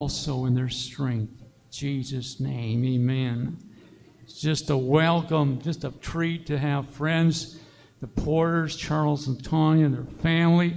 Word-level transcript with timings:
also 0.00 0.44
in 0.44 0.54
their 0.54 0.68
strength. 0.68 1.42
Jesus' 1.72 2.38
name, 2.38 2.84
amen. 2.84 3.58
It's 4.22 4.40
just 4.40 4.70
a 4.70 4.76
welcome, 4.76 5.60
just 5.60 5.82
a 5.82 5.90
treat 5.90 6.46
to 6.46 6.56
have 6.56 6.88
friends, 6.88 7.58
the 8.00 8.06
Porters, 8.06 8.76
Charles 8.76 9.26
and 9.26 9.42
Tanya, 9.42 9.86
and 9.86 9.94
their 9.96 10.04
family. 10.04 10.76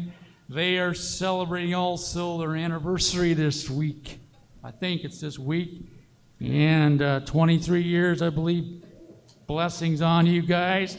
They 0.49 0.79
are 0.79 0.95
celebrating 0.95 1.75
also 1.75 2.39
their 2.39 2.55
anniversary 2.55 3.35
this 3.35 3.69
week. 3.69 4.19
I 4.63 4.71
think 4.71 5.03
it's 5.03 5.21
this 5.21 5.37
week. 5.37 5.85
And 6.39 6.99
uh, 7.03 7.19
23 7.19 7.83
years, 7.83 8.23
I 8.23 8.31
believe. 8.31 8.83
Blessings 9.45 10.01
on 10.01 10.25
you 10.25 10.41
guys. 10.41 10.97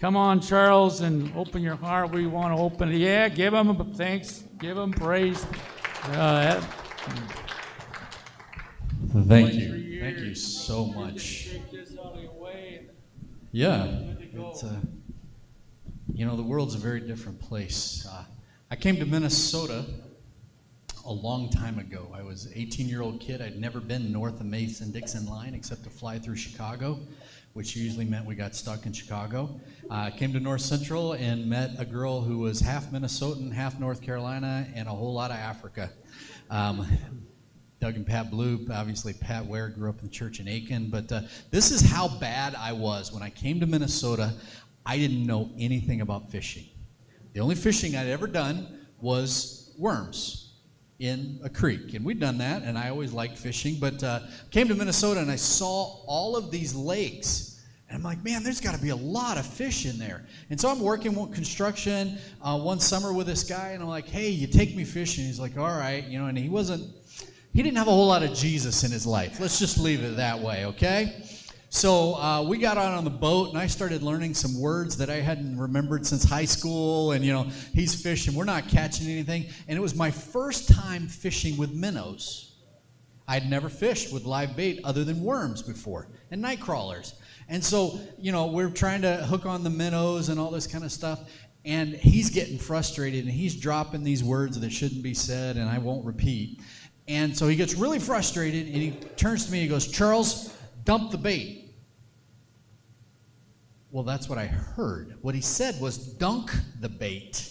Come 0.00 0.14
on, 0.14 0.40
Charles, 0.40 1.00
and 1.00 1.36
open 1.36 1.60
your 1.60 1.74
heart. 1.74 2.12
We 2.12 2.28
want 2.28 2.56
to 2.56 2.62
open 2.62 2.92
it. 2.92 2.98
Yeah, 2.98 3.28
give 3.28 3.52
them 3.52 3.94
thanks. 3.94 4.44
Give 4.60 4.76
them 4.76 4.92
praise. 4.92 5.44
Uh, 6.04 6.60
that, 6.60 6.64
Thank 9.12 9.54
you. 9.54 10.00
Thank 10.00 10.18
you 10.18 10.34
so 10.34 10.86
much. 10.86 11.50
Yeah. 13.52 13.84
It's, 14.20 14.64
uh, 14.64 14.80
you 16.12 16.26
know, 16.26 16.36
the 16.36 16.42
world's 16.42 16.74
a 16.74 16.78
very 16.78 17.00
different 17.00 17.40
place. 17.40 18.06
Uh, 18.10 18.24
I 18.70 18.76
came 18.76 18.96
to 18.96 19.06
Minnesota 19.06 19.84
a 21.06 21.12
long 21.12 21.50
time 21.50 21.78
ago. 21.78 22.10
I 22.14 22.22
was 22.22 22.46
an 22.46 22.52
18 22.54 22.88
year 22.88 23.02
old 23.02 23.20
kid. 23.20 23.40
I'd 23.40 23.60
never 23.60 23.80
been 23.80 24.10
north 24.10 24.40
of 24.40 24.46
Mason 24.46 24.90
Dixon 24.90 25.26
line 25.26 25.54
except 25.54 25.84
to 25.84 25.90
fly 25.90 26.18
through 26.18 26.36
Chicago, 26.36 26.98
which 27.52 27.76
usually 27.76 28.04
meant 28.04 28.26
we 28.26 28.34
got 28.34 28.54
stuck 28.54 28.86
in 28.86 28.92
Chicago. 28.92 29.60
I 29.90 30.08
uh, 30.08 30.10
came 30.10 30.32
to 30.32 30.40
North 30.40 30.62
Central 30.62 31.12
and 31.12 31.46
met 31.46 31.72
a 31.78 31.84
girl 31.84 32.22
who 32.22 32.38
was 32.38 32.60
half 32.60 32.90
Minnesotan, 32.90 33.52
half 33.52 33.78
North 33.78 34.00
Carolina, 34.00 34.66
and 34.74 34.88
a 34.88 34.92
whole 34.92 35.12
lot 35.12 35.30
of 35.30 35.36
Africa. 35.36 35.90
Um, 36.50 36.86
Doug 37.84 37.96
and 37.96 38.06
Pat 38.06 38.30
Blue. 38.30 38.66
Obviously, 38.72 39.12
Pat 39.12 39.44
Ware 39.44 39.68
grew 39.68 39.90
up 39.90 39.98
in 39.98 40.06
the 40.06 40.10
church 40.10 40.40
in 40.40 40.48
Aiken. 40.48 40.88
But 40.88 41.12
uh, 41.12 41.20
this 41.50 41.70
is 41.70 41.82
how 41.82 42.08
bad 42.08 42.54
I 42.54 42.72
was. 42.72 43.12
When 43.12 43.22
I 43.22 43.28
came 43.28 43.60
to 43.60 43.66
Minnesota, 43.66 44.32
I 44.86 44.96
didn't 44.96 45.26
know 45.26 45.50
anything 45.58 46.00
about 46.00 46.30
fishing. 46.30 46.64
The 47.34 47.40
only 47.40 47.56
fishing 47.56 47.94
I'd 47.94 48.06
ever 48.06 48.26
done 48.26 48.86
was 49.02 49.74
worms 49.78 50.54
in 50.98 51.38
a 51.44 51.50
creek. 51.50 51.92
And 51.92 52.06
we'd 52.06 52.20
done 52.20 52.38
that, 52.38 52.62
and 52.62 52.78
I 52.78 52.88
always 52.88 53.12
liked 53.12 53.36
fishing. 53.36 53.76
But 53.78 54.02
uh, 54.02 54.20
came 54.50 54.66
to 54.68 54.74
Minnesota, 54.74 55.20
and 55.20 55.30
I 55.30 55.36
saw 55.36 56.06
all 56.06 56.36
of 56.36 56.50
these 56.50 56.74
lakes. 56.74 57.62
And 57.90 57.98
I'm 57.98 58.02
like, 58.02 58.24
man, 58.24 58.42
there's 58.42 58.62
got 58.62 58.74
to 58.74 58.80
be 58.80 58.88
a 58.88 58.96
lot 58.96 59.36
of 59.36 59.44
fish 59.44 59.84
in 59.84 59.98
there. 59.98 60.24
And 60.48 60.58
so 60.58 60.70
I'm 60.70 60.80
working 60.80 61.12
construction 61.32 62.16
uh, 62.40 62.58
one 62.58 62.80
summer 62.80 63.12
with 63.12 63.26
this 63.26 63.44
guy, 63.44 63.72
and 63.72 63.82
I'm 63.82 63.90
like, 63.90 64.08
hey, 64.08 64.30
you 64.30 64.46
take 64.46 64.74
me 64.74 64.84
fishing. 64.84 65.26
He's 65.26 65.38
like, 65.38 65.58
all 65.58 65.76
right, 65.76 66.02
you 66.04 66.18
know, 66.18 66.28
and 66.28 66.38
he 66.38 66.48
wasn't 66.48 66.90
he 67.54 67.62
didn't 67.62 67.78
have 67.78 67.88
a 67.88 67.92
whole 67.92 68.08
lot 68.08 68.22
of 68.22 68.34
Jesus 68.34 68.84
in 68.84 68.90
his 68.90 69.06
life. 69.06 69.40
Let's 69.40 69.58
just 69.58 69.78
leave 69.78 70.02
it 70.02 70.16
that 70.16 70.40
way, 70.40 70.66
okay? 70.66 71.24
So 71.70 72.14
uh, 72.16 72.42
we 72.42 72.58
got 72.58 72.76
out 72.76 72.92
on 72.92 73.04
the 73.04 73.10
boat, 73.10 73.48
and 73.48 73.58
I 73.58 73.68
started 73.68 74.02
learning 74.02 74.34
some 74.34 74.60
words 74.60 74.96
that 74.96 75.08
I 75.08 75.16
hadn't 75.16 75.58
remembered 75.58 76.04
since 76.04 76.24
high 76.24 76.44
school. 76.44 77.12
And 77.12 77.24
you 77.24 77.32
know, 77.32 77.44
he's 77.72 78.00
fishing, 78.00 78.34
we're 78.34 78.44
not 78.44 78.68
catching 78.68 79.08
anything, 79.08 79.46
and 79.66 79.78
it 79.78 79.80
was 79.80 79.94
my 79.94 80.10
first 80.10 80.68
time 80.68 81.08
fishing 81.08 81.56
with 81.56 81.72
minnows. 81.72 82.56
I'd 83.26 83.48
never 83.48 83.68
fished 83.68 84.12
with 84.12 84.24
live 84.24 84.54
bait 84.56 84.80
other 84.84 85.02
than 85.02 85.22
worms 85.22 85.62
before 85.62 86.08
and 86.30 86.42
night 86.42 86.60
crawlers. 86.60 87.14
And 87.48 87.64
so, 87.64 87.98
you 88.18 88.32
know, 88.32 88.46
we're 88.46 88.70
trying 88.70 89.02
to 89.02 89.16
hook 89.16 89.46
on 89.46 89.64
the 89.64 89.70
minnows 89.70 90.28
and 90.28 90.38
all 90.38 90.50
this 90.50 90.66
kind 90.66 90.84
of 90.84 90.92
stuff. 90.92 91.20
And 91.64 91.94
he's 91.94 92.28
getting 92.28 92.58
frustrated 92.58 93.24
and 93.24 93.32
he's 93.32 93.56
dropping 93.56 94.04
these 94.04 94.22
words 94.22 94.60
that 94.60 94.70
shouldn't 94.70 95.02
be 95.02 95.14
said, 95.14 95.56
and 95.56 95.68
I 95.70 95.78
won't 95.78 96.04
repeat. 96.04 96.60
And 97.06 97.36
so 97.36 97.48
he 97.48 97.56
gets 97.56 97.74
really 97.74 97.98
frustrated 97.98 98.66
and 98.66 98.76
he 98.76 98.92
turns 99.16 99.46
to 99.46 99.52
me 99.52 99.58
and 99.58 99.62
he 99.64 99.68
goes, 99.68 99.86
Charles, 99.86 100.56
dump 100.84 101.10
the 101.10 101.18
bait. 101.18 101.74
Well, 103.90 104.04
that's 104.04 104.28
what 104.28 104.38
I 104.38 104.46
heard. 104.46 105.16
What 105.20 105.34
he 105.34 105.40
said 105.40 105.80
was, 105.80 105.98
dunk 105.98 106.50
the 106.80 106.88
bait. 106.88 107.50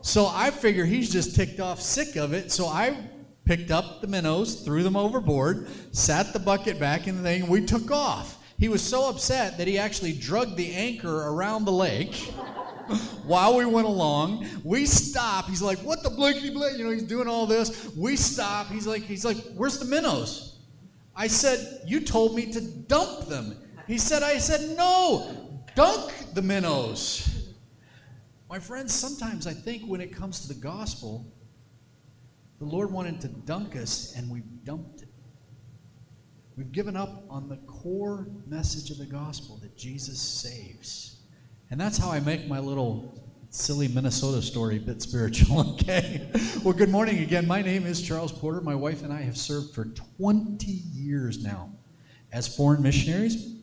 So 0.00 0.26
I 0.26 0.50
figure 0.50 0.84
he's 0.84 1.10
just 1.10 1.36
ticked 1.36 1.60
off, 1.60 1.80
sick 1.80 2.16
of 2.16 2.32
it. 2.32 2.50
So 2.50 2.66
I 2.66 2.96
picked 3.44 3.70
up 3.70 4.00
the 4.00 4.06
minnows, 4.06 4.62
threw 4.62 4.82
them 4.82 4.96
overboard, 4.96 5.68
sat 5.92 6.32
the 6.32 6.38
bucket 6.38 6.80
back 6.80 7.06
in 7.06 7.18
the 7.18 7.22
thing, 7.22 7.42
and 7.42 7.50
we 7.50 7.64
took 7.64 7.90
off. 7.90 8.38
He 8.58 8.68
was 8.68 8.82
so 8.82 9.08
upset 9.08 9.58
that 9.58 9.68
he 9.68 9.78
actually 9.78 10.12
drugged 10.12 10.56
the 10.56 10.72
anchor 10.72 11.28
around 11.28 11.64
the 11.64 11.72
lake 11.72 12.32
while 13.24 13.56
we 13.56 13.64
went 13.64 13.86
along. 13.86 14.46
We 14.64 14.86
stop. 14.86 15.48
He's 15.48 15.62
like, 15.62 15.78
"What 15.78 16.02
the 16.02 16.10
blankety 16.10 16.50
blank?" 16.50 16.78
You 16.78 16.84
know, 16.84 16.90
he's 16.90 17.02
doing 17.02 17.28
all 17.28 17.46
this. 17.46 17.90
We 17.96 18.16
stop. 18.16 18.68
He's 18.68 18.86
like, 18.86 19.02
"He's 19.02 19.24
like, 19.24 19.36
where's 19.54 19.78
the 19.78 19.84
minnows?" 19.86 20.58
I 21.14 21.28
said, 21.28 21.82
"You 21.86 22.00
told 22.00 22.34
me 22.34 22.52
to 22.52 22.60
dump 22.60 23.28
them." 23.28 23.56
He 23.86 23.98
said, 23.98 24.22
"I 24.22 24.38
said 24.38 24.76
no, 24.76 25.62
dunk 25.74 26.12
the 26.34 26.42
minnows." 26.42 27.30
My 28.48 28.58
friends, 28.58 28.92
sometimes 28.92 29.46
I 29.46 29.52
think 29.52 29.84
when 29.84 30.00
it 30.00 30.14
comes 30.14 30.40
to 30.40 30.48
the 30.48 30.54
gospel, 30.54 31.26
the 32.58 32.64
Lord 32.64 32.92
wanted 32.92 33.20
to 33.22 33.28
dunk 33.28 33.74
us, 33.76 34.12
and 34.16 34.30
we've 34.30 34.64
dumped 34.64 35.02
it. 35.02 35.08
We've 36.56 36.70
given 36.70 36.96
up 36.96 37.24
on 37.28 37.48
the 37.48 37.56
core 37.56 38.28
message 38.46 38.90
of 38.90 38.98
the 38.98 39.06
gospel 39.06 39.56
that 39.62 39.76
Jesus 39.76 40.20
saves. 40.20 41.13
And 41.74 41.80
that's 41.80 41.98
how 41.98 42.12
I 42.12 42.20
make 42.20 42.46
my 42.46 42.60
little 42.60 43.20
silly 43.50 43.88
Minnesota 43.88 44.40
story 44.42 44.76
a 44.76 44.80
bit 44.80 45.02
spiritual, 45.02 45.70
okay? 45.72 46.30
well, 46.62 46.72
good 46.72 46.88
morning 46.88 47.18
again. 47.18 47.48
My 47.48 47.62
name 47.62 47.84
is 47.84 48.00
Charles 48.00 48.30
Porter. 48.30 48.60
My 48.60 48.76
wife 48.76 49.02
and 49.02 49.12
I 49.12 49.22
have 49.22 49.36
served 49.36 49.74
for 49.74 49.86
20 49.86 50.66
years 50.70 51.42
now 51.42 51.72
as 52.32 52.46
foreign 52.46 52.80
missionaries. 52.80 53.56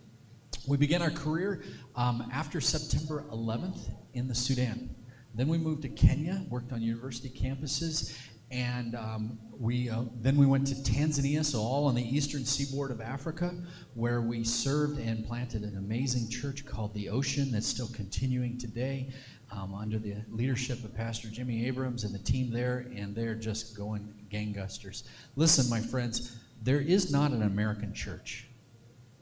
We 0.68 0.76
began 0.76 1.02
our 1.02 1.10
career 1.10 1.64
um, 1.96 2.30
after 2.34 2.60
September 2.60 3.24
11th 3.32 3.80
in 4.14 4.28
the 4.28 4.36
Sudan. 4.36 4.94
Then 5.34 5.48
we 5.48 5.58
moved 5.58 5.84
to 5.84 5.88
Kenya, 5.88 6.44
worked 6.50 6.74
on 6.74 6.82
university 6.82 7.30
campuses, 7.30 8.14
and 8.52 8.96
um, 8.96 9.40
we 9.58 9.90
uh, 9.90 10.04
then 10.20 10.36
we 10.38 10.46
went 10.46 10.68
to 10.68 10.76
Tanzania, 10.76 11.44
so 11.46 11.60
all 11.60 11.86
on 11.86 11.96
the 11.96 12.04
eastern 12.04 12.44
seaboard 12.46 12.92
of 12.92 13.00
Africa, 13.00 13.56
where 13.94 14.22
we 14.22 14.44
served 14.44 15.00
and 15.00 15.26
planted 15.26 15.64
an 15.64 15.78
amazing 15.78 16.30
church 16.30 16.66
called 16.66 16.94
the 16.94 17.10
Ocean 17.10 17.52
that's 17.52 17.68
still 17.68 17.90
continuing 17.94 18.58
today, 18.58 19.10
um, 19.52 19.74
under 19.74 19.98
the 19.98 20.16
leadership 20.30 20.84
of 20.84 20.94
Pastor 20.96 21.30
Jimmy 21.30 21.66
Abrams 21.66 22.04
and 22.04 22.14
the 22.14 22.20
team 22.20 22.52
there, 22.52 22.88
and 22.96 23.16
they're 23.16 23.36
just 23.36 23.78
going 23.78 24.14
gangbusters. 24.30 25.04
Listen, 25.36 25.70
my 25.70 25.80
friends, 25.80 26.38
there 26.62 26.82
is 26.82 27.12
not 27.12 27.32
an 27.32 27.44
American 27.44 27.94
church. 27.94 28.48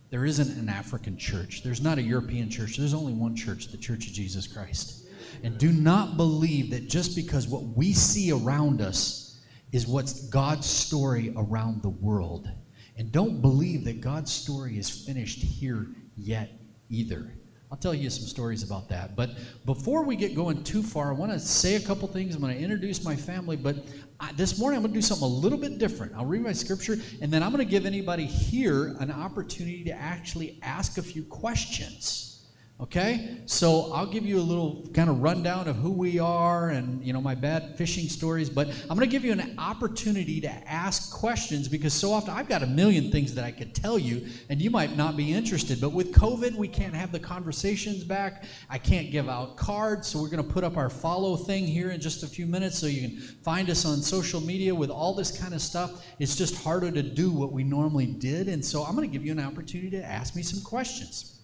There 0.10 0.26
isn't 0.26 0.58
an 0.58 0.70
African 0.70 1.18
church. 1.18 1.62
There's 1.64 1.82
not 1.82 2.00
a 2.00 2.02
European 2.02 2.50
church. 2.50 2.78
There's 2.78 2.96
only 2.96 3.14
one 3.14 3.36
church, 3.36 3.68
the 3.68 3.78
Church 3.78 4.08
of 4.08 4.14
Jesus 4.14 4.48
Christ. 4.48 5.06
And 5.44 5.58
do 5.58 5.72
not 5.72 6.18
believe 6.18 6.72
that 6.72 6.90
just 6.90 7.16
because 7.16 7.48
what 7.48 7.64
we 7.64 7.94
see 7.94 8.32
around 8.32 8.82
us 8.82 9.42
is 9.72 9.88
what's 9.88 10.28
God's 10.30 10.68
story 10.68 11.34
around 11.38 11.82
the 11.82 11.90
world. 11.90 12.50
And 12.98 13.12
don't 13.12 13.42
believe 13.42 13.86
that 13.86 14.02
God's 14.02 14.32
story 14.32 14.78
is 14.78 14.90
finished 14.90 15.40
here 15.40 15.88
yet 16.18 16.52
either. 16.90 17.34
I'll 17.72 17.78
tell 17.78 17.94
you 17.94 18.10
some 18.10 18.26
stories 18.26 18.64
about 18.64 18.90
that. 18.90 19.16
But 19.16 19.38
before 19.66 20.04
we 20.04 20.16
get 20.16 20.36
going 20.36 20.64
too 20.64 20.82
far, 20.82 21.10
I 21.10 21.14
want 21.14 21.32
to 21.32 21.40
say 21.40 21.76
a 21.76 21.80
couple 21.80 22.08
things. 22.08 22.34
I'm 22.34 22.42
going 22.42 22.58
to 22.58 22.62
introduce 22.62 23.04
my 23.04 23.16
family, 23.16 23.56
but 23.56 23.76
I, 24.20 24.32
this 24.34 24.58
morning 24.58 24.78
I'm 24.78 24.82
going 24.82 24.94
to 24.94 24.98
do 24.98 25.04
something 25.04 25.26
a 25.26 25.30
little 25.30 25.58
bit 25.58 25.78
different. 25.78 26.14
I'll 26.16 26.26
read 26.26 26.42
my 26.42 26.52
scripture, 26.52 26.98
and 27.22 27.32
then 27.32 27.44
I'm 27.44 27.52
going 27.52 27.64
to 27.64 27.70
give 27.70 27.86
anybody 27.86 28.26
here 28.26 28.96
an 29.00 29.12
opportunity 29.12 29.84
to 29.84 29.92
actually 29.92 30.58
ask 30.64 30.98
a 30.98 31.04
few 31.04 31.24
questions. 31.24 32.39
Okay? 32.82 33.42
So 33.46 33.92
I'll 33.92 34.06
give 34.06 34.26
you 34.26 34.40
a 34.40 34.42
little 34.42 34.88
kind 34.94 35.10
of 35.10 35.22
rundown 35.22 35.68
of 35.68 35.76
who 35.76 35.92
we 35.92 36.18
are 36.18 36.70
and, 36.70 37.04
you 37.04 37.12
know, 37.12 37.20
my 37.20 37.36
bad 37.36 37.78
fishing 37.78 38.08
stories, 38.08 38.50
but 38.50 38.70
I'm 38.70 38.98
going 38.98 39.02
to 39.02 39.08
give 39.08 39.26
you 39.26 39.34
an 39.34 39.56
opportunity 39.58 40.40
to 40.42 40.50
ask 40.50 41.12
questions 41.12 41.68
because 41.68 41.94
so 41.94 42.14
often 42.14 42.30
I've 42.30 42.48
got 42.48 42.64
a 42.64 42.68
million 42.68 43.12
things 43.12 43.36
that 43.36 43.44
I 43.44 43.52
could 43.52 43.76
tell 43.76 44.00
you 44.00 44.28
and 44.50 44.62
you 44.62 44.70
might 44.70 44.96
not 44.96 45.18
be 45.18 45.34
interested. 45.34 45.82
But 45.82 45.92
with 45.92 46.14
COVID, 46.14 46.56
we 46.56 46.70
can't 46.70 46.94
have 46.94 47.12
the 47.12 47.20
conversations 47.20 48.06
back. 48.06 48.46
I 48.70 48.78
can't 48.78 49.12
give 49.12 49.28
out 49.28 49.58
cards, 49.58 50.08
so 50.08 50.22
we're 50.22 50.30
going 50.30 50.46
to 50.46 50.50
put 50.50 50.64
up 50.64 50.78
our 50.78 50.90
follow 50.90 51.36
thing 51.36 51.68
here 51.68 51.92
in 51.92 52.00
just 52.00 52.24
a 52.24 52.28
few 52.28 52.46
minutes 52.46 52.80
so 52.80 52.88
you 52.88 53.10
can 53.10 53.18
find 53.20 53.70
us 53.70 53.84
on 53.86 53.98
social 53.98 54.40
media 54.40 54.74
with 54.74 54.90
all 54.90 55.14
this 55.14 55.38
kind 55.38 55.54
of 55.54 55.62
stuff. 55.62 56.06
It's 56.18 56.38
just 56.38 56.64
harder 56.64 56.92
to 56.92 57.04
do 57.04 57.30
what 57.30 57.52
we 57.52 57.66
normally 57.66 58.06
did, 58.06 58.48
and 58.48 58.64
so 58.64 58.84
I'm 58.84 58.96
going 58.96 59.10
to 59.10 59.12
give 59.12 59.26
you 59.26 59.34
an 59.34 59.40
opportunity 59.40 59.90
to 59.92 60.04
ask 60.04 60.36
me 60.36 60.44
some 60.44 60.62
questions. 60.62 61.39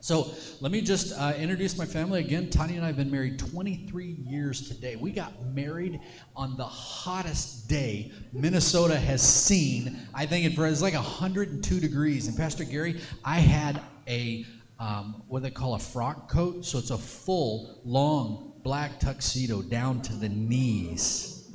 So 0.00 0.32
let 0.60 0.70
me 0.70 0.80
just 0.80 1.12
uh, 1.18 1.34
introduce 1.36 1.76
my 1.76 1.84
family 1.84 2.20
again. 2.20 2.50
Tanya 2.50 2.76
and 2.76 2.84
I 2.84 2.86
have 2.86 2.96
been 2.96 3.10
married 3.10 3.38
23 3.38 4.16
years 4.24 4.68
today. 4.68 4.94
We 4.94 5.10
got 5.10 5.32
married 5.46 6.00
on 6.36 6.56
the 6.56 6.64
hottest 6.64 7.68
day 7.68 8.12
Minnesota 8.32 8.96
has 8.96 9.22
seen. 9.22 9.98
I 10.14 10.24
think 10.24 10.46
it 10.46 10.56
was 10.56 10.80
like 10.80 10.94
102 10.94 11.80
degrees. 11.80 12.28
And 12.28 12.36
Pastor 12.36 12.62
Gary, 12.62 13.00
I 13.24 13.40
had 13.40 13.80
a 14.06 14.46
um, 14.78 15.24
what 15.26 15.42
they 15.42 15.50
call 15.50 15.74
a 15.74 15.78
frock 15.78 16.30
coat. 16.30 16.64
So 16.64 16.78
it's 16.78 16.90
a 16.90 16.98
full, 16.98 17.80
long 17.84 18.52
black 18.62 19.00
tuxedo 19.00 19.62
down 19.62 20.02
to 20.02 20.12
the 20.14 20.28
knees. 20.28 21.50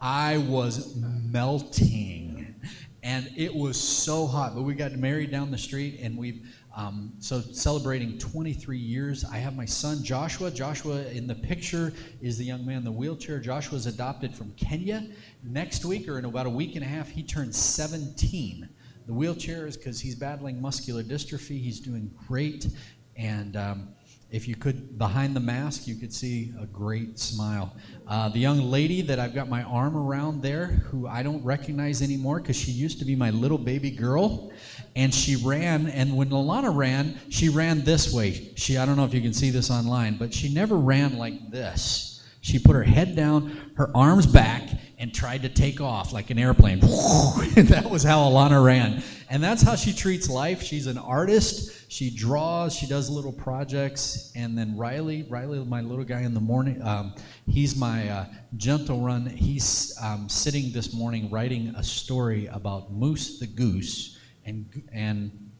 I 0.00 0.38
was 0.38 0.96
melting. 0.96 2.54
And 3.02 3.30
it 3.36 3.54
was 3.54 3.80
so 3.80 4.26
hot. 4.26 4.56
But 4.56 4.62
we 4.62 4.74
got 4.74 4.92
married 4.92 5.30
down 5.30 5.52
the 5.52 5.58
street, 5.58 6.00
and 6.02 6.18
we've 6.18 6.44
um, 6.76 7.14
so 7.20 7.40
celebrating 7.40 8.18
23 8.18 8.76
years. 8.76 9.24
I 9.24 9.38
have 9.38 9.56
my 9.56 9.64
son 9.64 10.04
Joshua. 10.04 10.50
Joshua 10.50 11.06
in 11.06 11.26
the 11.26 11.34
picture 11.34 11.94
is 12.20 12.36
the 12.36 12.44
young 12.44 12.66
man 12.66 12.78
in 12.78 12.84
the 12.84 12.92
wheelchair. 12.92 13.40
Joshua's 13.40 13.86
adopted 13.86 14.36
from 14.36 14.52
Kenya. 14.52 15.08
Next 15.42 15.86
week, 15.86 16.06
or 16.06 16.18
in 16.18 16.26
about 16.26 16.44
a 16.44 16.50
week 16.50 16.74
and 16.74 16.84
a 16.84 16.86
half, 16.86 17.08
he 17.08 17.22
turns 17.22 17.56
17. 17.56 18.68
The 19.06 19.14
wheelchair 19.14 19.66
is 19.66 19.78
because 19.78 20.00
he's 20.00 20.14
battling 20.16 20.60
muscular 20.60 21.02
dystrophy. 21.02 21.58
He's 21.62 21.80
doing 21.80 22.10
great. 22.28 22.68
And 23.16 23.56
um, 23.56 23.88
if 24.36 24.46
you 24.46 24.54
could, 24.54 24.98
behind 24.98 25.34
the 25.34 25.40
mask, 25.40 25.88
you 25.88 25.94
could 25.94 26.12
see 26.12 26.52
a 26.60 26.66
great 26.66 27.18
smile. 27.18 27.74
Uh, 28.06 28.28
the 28.28 28.38
young 28.38 28.60
lady 28.70 29.00
that 29.00 29.18
I've 29.18 29.34
got 29.34 29.48
my 29.48 29.62
arm 29.62 29.96
around 29.96 30.42
there, 30.42 30.66
who 30.66 31.08
I 31.08 31.22
don't 31.22 31.42
recognize 31.42 32.02
anymore 32.02 32.40
because 32.40 32.54
she 32.54 32.70
used 32.70 32.98
to 32.98 33.06
be 33.06 33.16
my 33.16 33.30
little 33.30 33.56
baby 33.56 33.90
girl, 33.90 34.52
and 34.94 35.12
she 35.12 35.36
ran. 35.36 35.86
And 35.86 36.14
when 36.18 36.28
Alana 36.28 36.74
ran, 36.74 37.18
she 37.30 37.48
ran 37.48 37.82
this 37.84 38.12
way. 38.12 38.50
She, 38.56 38.76
I 38.76 38.84
don't 38.84 38.96
know 38.96 39.06
if 39.06 39.14
you 39.14 39.22
can 39.22 39.32
see 39.32 39.48
this 39.48 39.70
online, 39.70 40.18
but 40.18 40.34
she 40.34 40.52
never 40.52 40.76
ran 40.76 41.16
like 41.16 41.50
this. 41.50 42.22
She 42.42 42.58
put 42.58 42.76
her 42.76 42.84
head 42.84 43.16
down, 43.16 43.72
her 43.76 43.90
arms 43.96 44.26
back, 44.26 44.68
and 44.98 45.14
tried 45.14 45.42
to 45.42 45.48
take 45.48 45.80
off 45.80 46.12
like 46.12 46.30
an 46.30 46.38
airplane. 46.38 46.78
that 46.80 47.88
was 47.90 48.02
how 48.02 48.20
Alana 48.20 48.62
ran. 48.62 49.02
And 49.30 49.42
that's 49.42 49.62
how 49.62 49.76
she 49.76 49.92
treats 49.92 50.28
life. 50.28 50.62
She's 50.62 50.86
an 50.86 50.98
artist. 50.98 51.75
She 51.88 52.10
draws. 52.10 52.74
She 52.74 52.86
does 52.86 53.08
little 53.08 53.32
projects. 53.32 54.32
And 54.34 54.56
then 54.56 54.76
Riley, 54.76 55.24
Riley, 55.28 55.64
my 55.64 55.80
little 55.80 56.04
guy 56.04 56.22
in 56.22 56.34
the 56.34 56.40
morning, 56.40 56.82
um, 56.82 57.14
he's 57.46 57.76
my 57.76 58.08
uh, 58.08 58.26
gentle 58.56 59.00
run. 59.00 59.26
He's 59.26 59.96
um, 60.02 60.28
sitting 60.28 60.72
this 60.72 60.92
morning 60.92 61.30
writing 61.30 61.74
a 61.76 61.82
story 61.82 62.46
about 62.46 62.92
Moose 62.92 63.38
the 63.38 63.46
goose 63.46 64.18
and 64.44 64.66
and 64.92 65.50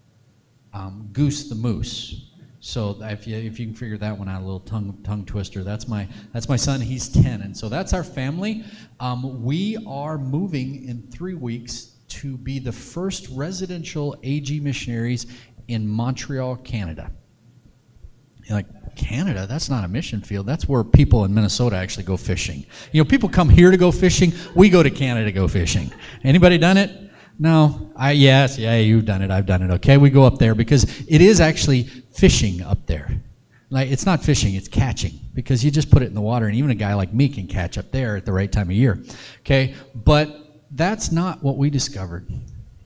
um, 0.73 1.08
Goose 1.12 1.49
the 1.49 1.55
moose. 1.55 2.31
So 2.61 2.96
if 3.00 3.28
you, 3.28 3.37
if 3.37 3.61
you 3.61 3.67
can 3.67 3.75
figure 3.76 3.96
that 3.99 4.19
one 4.19 4.28
out, 4.28 4.43
a 4.43 4.44
little 4.44 4.61
tongue 4.61 4.99
tongue 5.05 5.25
twister. 5.25 5.62
That's 5.62 5.87
my 5.87 6.08
that's 6.32 6.49
my 6.49 6.56
son. 6.56 6.81
He's 6.81 7.08
ten, 7.08 7.43
and 7.43 7.56
so 7.56 7.69
that's 7.69 7.93
our 7.93 8.02
family. 8.02 8.64
Um, 8.99 9.44
we 9.44 9.76
are 9.87 10.19
moving 10.19 10.88
in 10.88 11.06
three 11.12 11.34
weeks 11.34 11.93
to 12.08 12.37
be 12.37 12.58
the 12.58 12.73
first 12.73 13.28
residential 13.31 14.17
AG 14.23 14.58
missionaries 14.61 15.26
in 15.69 15.89
Montreal, 15.89 16.57
Canada. 16.57 17.11
You're 18.45 18.59
like 18.59 18.97
Canada? 18.97 19.47
That's 19.47 19.69
not 19.69 19.85
a 19.85 19.89
mission 19.89 20.21
field. 20.21 20.47
That's 20.47 20.69
where 20.69 20.83
people 20.85 21.25
in 21.25 21.35
Minnesota 21.35 21.77
actually 21.77 22.05
go 22.05 22.17
fishing. 22.17 22.65
You 22.93 23.03
know, 23.03 23.09
people 23.09 23.29
come 23.29 23.49
here 23.49 23.71
to 23.71 23.77
go 23.77 23.93
fishing. 23.93 24.33
We 24.55 24.71
go 24.71 24.83
to 24.83 24.91
Canada 24.91 25.27
to 25.27 25.33
go 25.33 25.49
fishing. 25.49 25.93
Anybody 26.25 26.59
done 26.59 26.77
it? 26.77 26.91
No, 27.39 27.93
I 27.95 28.13
yes, 28.13 28.57
yeah, 28.57 28.77
you've 28.79 29.05
done 29.05 29.21
it. 29.21 29.31
I've 29.31 29.45
done 29.45 29.63
it. 29.63 29.71
Okay, 29.75 29.99
we 29.99 30.09
go 30.09 30.25
up 30.25 30.39
there 30.39 30.55
because 30.55 30.85
it 31.07 31.21
is 31.21 31.41
actually 31.41 31.83
fishing 31.83 32.62
up 32.62 32.87
there. 32.87 33.21
Like 33.69 33.91
it's 33.91 34.07
not 34.07 34.23
fishing, 34.23 34.55
it's 34.55 34.69
catching 34.69 35.21
because 35.35 35.62
you 35.65 35.71
just 35.71 35.91
put 35.91 36.03
it 36.03 36.07
in 36.07 36.15
the 36.15 36.21
water, 36.21 36.47
and 36.47 36.57
even 36.57 36.71
a 36.71 36.75
guy 36.75 36.95
like 36.95 37.12
me 37.12 37.29
can 37.29 37.47
catch 37.47 37.77
up 37.77 37.91
there 37.91 38.17
at 38.17 38.25
the 38.25 38.33
right 38.33 38.51
time 38.51 38.69
of 38.69 38.77
year. 38.77 39.03
Okay, 39.41 39.75
but 39.95 40.62
that's 40.71 41.12
not 41.12 41.43
what 41.43 41.59
we 41.59 41.69
discovered. 41.69 42.27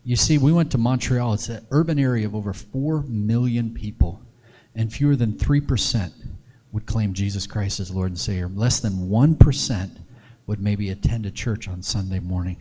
You 0.03 0.17
see, 0.17 0.39
we 0.39 0.53
went 0.53 0.73
to 0.73 0.79
Montreal. 0.79 1.35
It's 1.35 1.51
an 1.51 1.67
urban 1.71 1.99
area 1.99 2.27
of 2.27 2.35
over 2.35 2.55
four 2.55 3.03
million 3.03 3.75
people, 3.75 4.23
and 4.75 4.93
fewer 4.93 5.15
than 5.15 5.39
three 5.39 5.61
percent 5.61 6.15
would 6.73 6.87
claim 6.87 7.13
Jesus 7.13 7.47
Christ 7.47 7.81
as 7.81 7.91
Lord 7.91 8.11
and 8.11 8.19
Savior. 8.19 8.49
Less 8.49 8.81
than 8.81 9.09
one 9.11 9.35
percent 9.35 9.99
would 10.47 10.61
maybe 10.61 10.89
attend 10.89 11.27
a 11.27 11.31
church 11.31 11.69
on 11.69 11.83
Sunday 11.83 12.19
morning. 12.19 12.57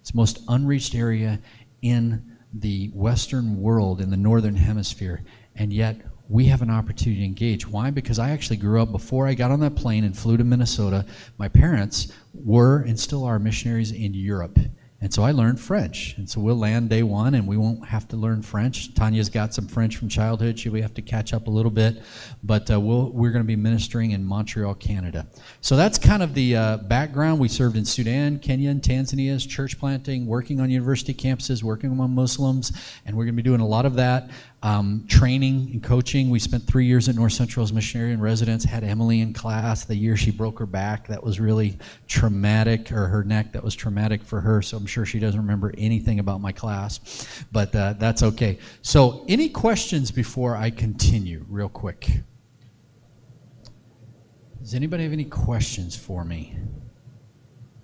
It's 0.00 0.12
the 0.12 0.16
most 0.16 0.40
unreached 0.48 0.94
area 0.94 1.40
in 1.82 2.36
the 2.52 2.88
Western 2.94 3.60
world, 3.60 4.00
in 4.00 4.10
the 4.10 4.16
Northern 4.16 4.56
Hemisphere, 4.56 5.22
and 5.56 5.72
yet 5.72 6.00
we 6.28 6.44
have 6.46 6.62
an 6.62 6.70
opportunity 6.70 7.22
to 7.22 7.26
engage. 7.26 7.66
Why? 7.66 7.90
Because 7.90 8.18
I 8.18 8.30
actually 8.30 8.58
grew 8.58 8.80
up 8.80 8.92
before 8.92 9.26
I 9.26 9.34
got 9.34 9.50
on 9.50 9.60
that 9.60 9.76
plane 9.76 10.04
and 10.04 10.16
flew 10.16 10.36
to 10.36 10.44
Minnesota. 10.44 11.06
My 11.38 11.48
parents 11.48 12.12
were 12.34 12.82
and 12.82 13.00
still 13.00 13.24
are 13.24 13.38
missionaries 13.38 13.90
in 13.90 14.14
Europe. 14.14 14.58
And 15.00 15.14
so 15.14 15.22
I 15.22 15.30
learned 15.30 15.60
French. 15.60 16.16
And 16.16 16.28
so 16.28 16.40
we'll 16.40 16.56
land 16.56 16.90
day 16.90 17.04
one 17.04 17.36
and 17.36 17.46
we 17.46 17.56
won't 17.56 17.86
have 17.86 18.08
to 18.08 18.16
learn 18.16 18.42
French. 18.42 18.94
Tanya's 18.94 19.28
got 19.28 19.54
some 19.54 19.68
French 19.68 19.96
from 19.96 20.08
childhood. 20.08 20.58
She 20.58 20.70
we 20.70 20.82
have 20.82 20.94
to 20.94 21.02
catch 21.02 21.32
up 21.32 21.46
a 21.46 21.50
little 21.50 21.70
bit. 21.70 22.02
But 22.42 22.68
uh, 22.68 22.80
we'll, 22.80 23.10
we're 23.10 23.30
going 23.30 23.44
to 23.44 23.46
be 23.46 23.54
ministering 23.54 24.10
in 24.10 24.24
Montreal, 24.24 24.74
Canada. 24.74 25.28
So 25.60 25.76
that's 25.76 25.98
kind 25.98 26.20
of 26.20 26.34
the 26.34 26.56
uh, 26.56 26.76
background. 26.78 27.38
We 27.38 27.46
served 27.46 27.76
in 27.76 27.84
Sudan, 27.84 28.40
Kenya, 28.40 28.70
and 28.70 28.82
Tanzania 28.82 29.36
as 29.36 29.46
church 29.46 29.78
planting, 29.78 30.26
working 30.26 30.60
on 30.60 30.68
university 30.68 31.14
campuses, 31.14 31.62
working 31.62 31.92
among 31.92 32.16
Muslims. 32.16 32.72
And 33.06 33.16
we're 33.16 33.24
going 33.24 33.36
to 33.36 33.42
be 33.42 33.48
doing 33.48 33.60
a 33.60 33.66
lot 33.66 33.86
of 33.86 33.94
that. 33.94 34.30
Um, 34.60 35.04
training 35.08 35.70
and 35.72 35.82
coaching. 35.82 36.30
We 36.30 36.40
spent 36.40 36.66
three 36.66 36.84
years 36.84 37.08
at 37.08 37.14
North 37.14 37.32
Central 37.32 37.62
as 37.62 37.72
missionary 37.72 38.12
in 38.12 38.20
residence. 38.20 38.64
Had 38.64 38.82
Emily 38.82 39.20
in 39.20 39.32
class 39.32 39.84
the 39.84 39.94
year 39.94 40.16
she 40.16 40.32
broke 40.32 40.58
her 40.58 40.66
back. 40.66 41.06
That 41.06 41.22
was 41.22 41.38
really 41.38 41.78
traumatic, 42.08 42.90
or 42.90 43.06
her 43.06 43.22
neck. 43.22 43.52
That 43.52 43.62
was 43.62 43.76
traumatic 43.76 44.20
for 44.24 44.40
her. 44.40 44.60
So 44.60 44.76
I'm 44.76 44.86
sure 44.86 45.06
she 45.06 45.20
doesn't 45.20 45.40
remember 45.40 45.72
anything 45.78 46.18
about 46.18 46.40
my 46.40 46.50
class, 46.50 47.44
but 47.52 47.72
uh, 47.76 47.92
that's 48.00 48.24
okay. 48.24 48.58
So, 48.82 49.24
any 49.28 49.48
questions 49.48 50.10
before 50.10 50.56
I 50.56 50.70
continue, 50.70 51.46
real 51.48 51.68
quick? 51.68 52.10
Does 54.60 54.74
anybody 54.74 55.04
have 55.04 55.12
any 55.12 55.24
questions 55.24 55.96
for 55.96 56.24
me? 56.24 56.56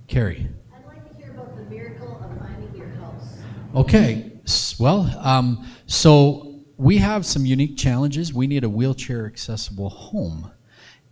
Carrie. 0.06 0.48
I'd 0.74 0.86
like 0.86 1.08
to 1.08 1.16
hear 1.16 1.30
about 1.32 1.56
the 1.56 1.62
miracle 1.62 2.20
of 2.22 2.38
finding 2.38 2.76
your 2.76 2.88
house. 2.88 3.38
Okay. 3.74 4.32
Well, 4.78 5.10
um, 5.20 5.66
so 5.86 6.53
we 6.76 6.98
have 6.98 7.24
some 7.24 7.46
unique 7.46 7.76
challenges. 7.76 8.32
We 8.32 8.46
need 8.46 8.64
a 8.64 8.68
wheelchair 8.68 9.26
accessible 9.26 9.90
home. 9.90 10.50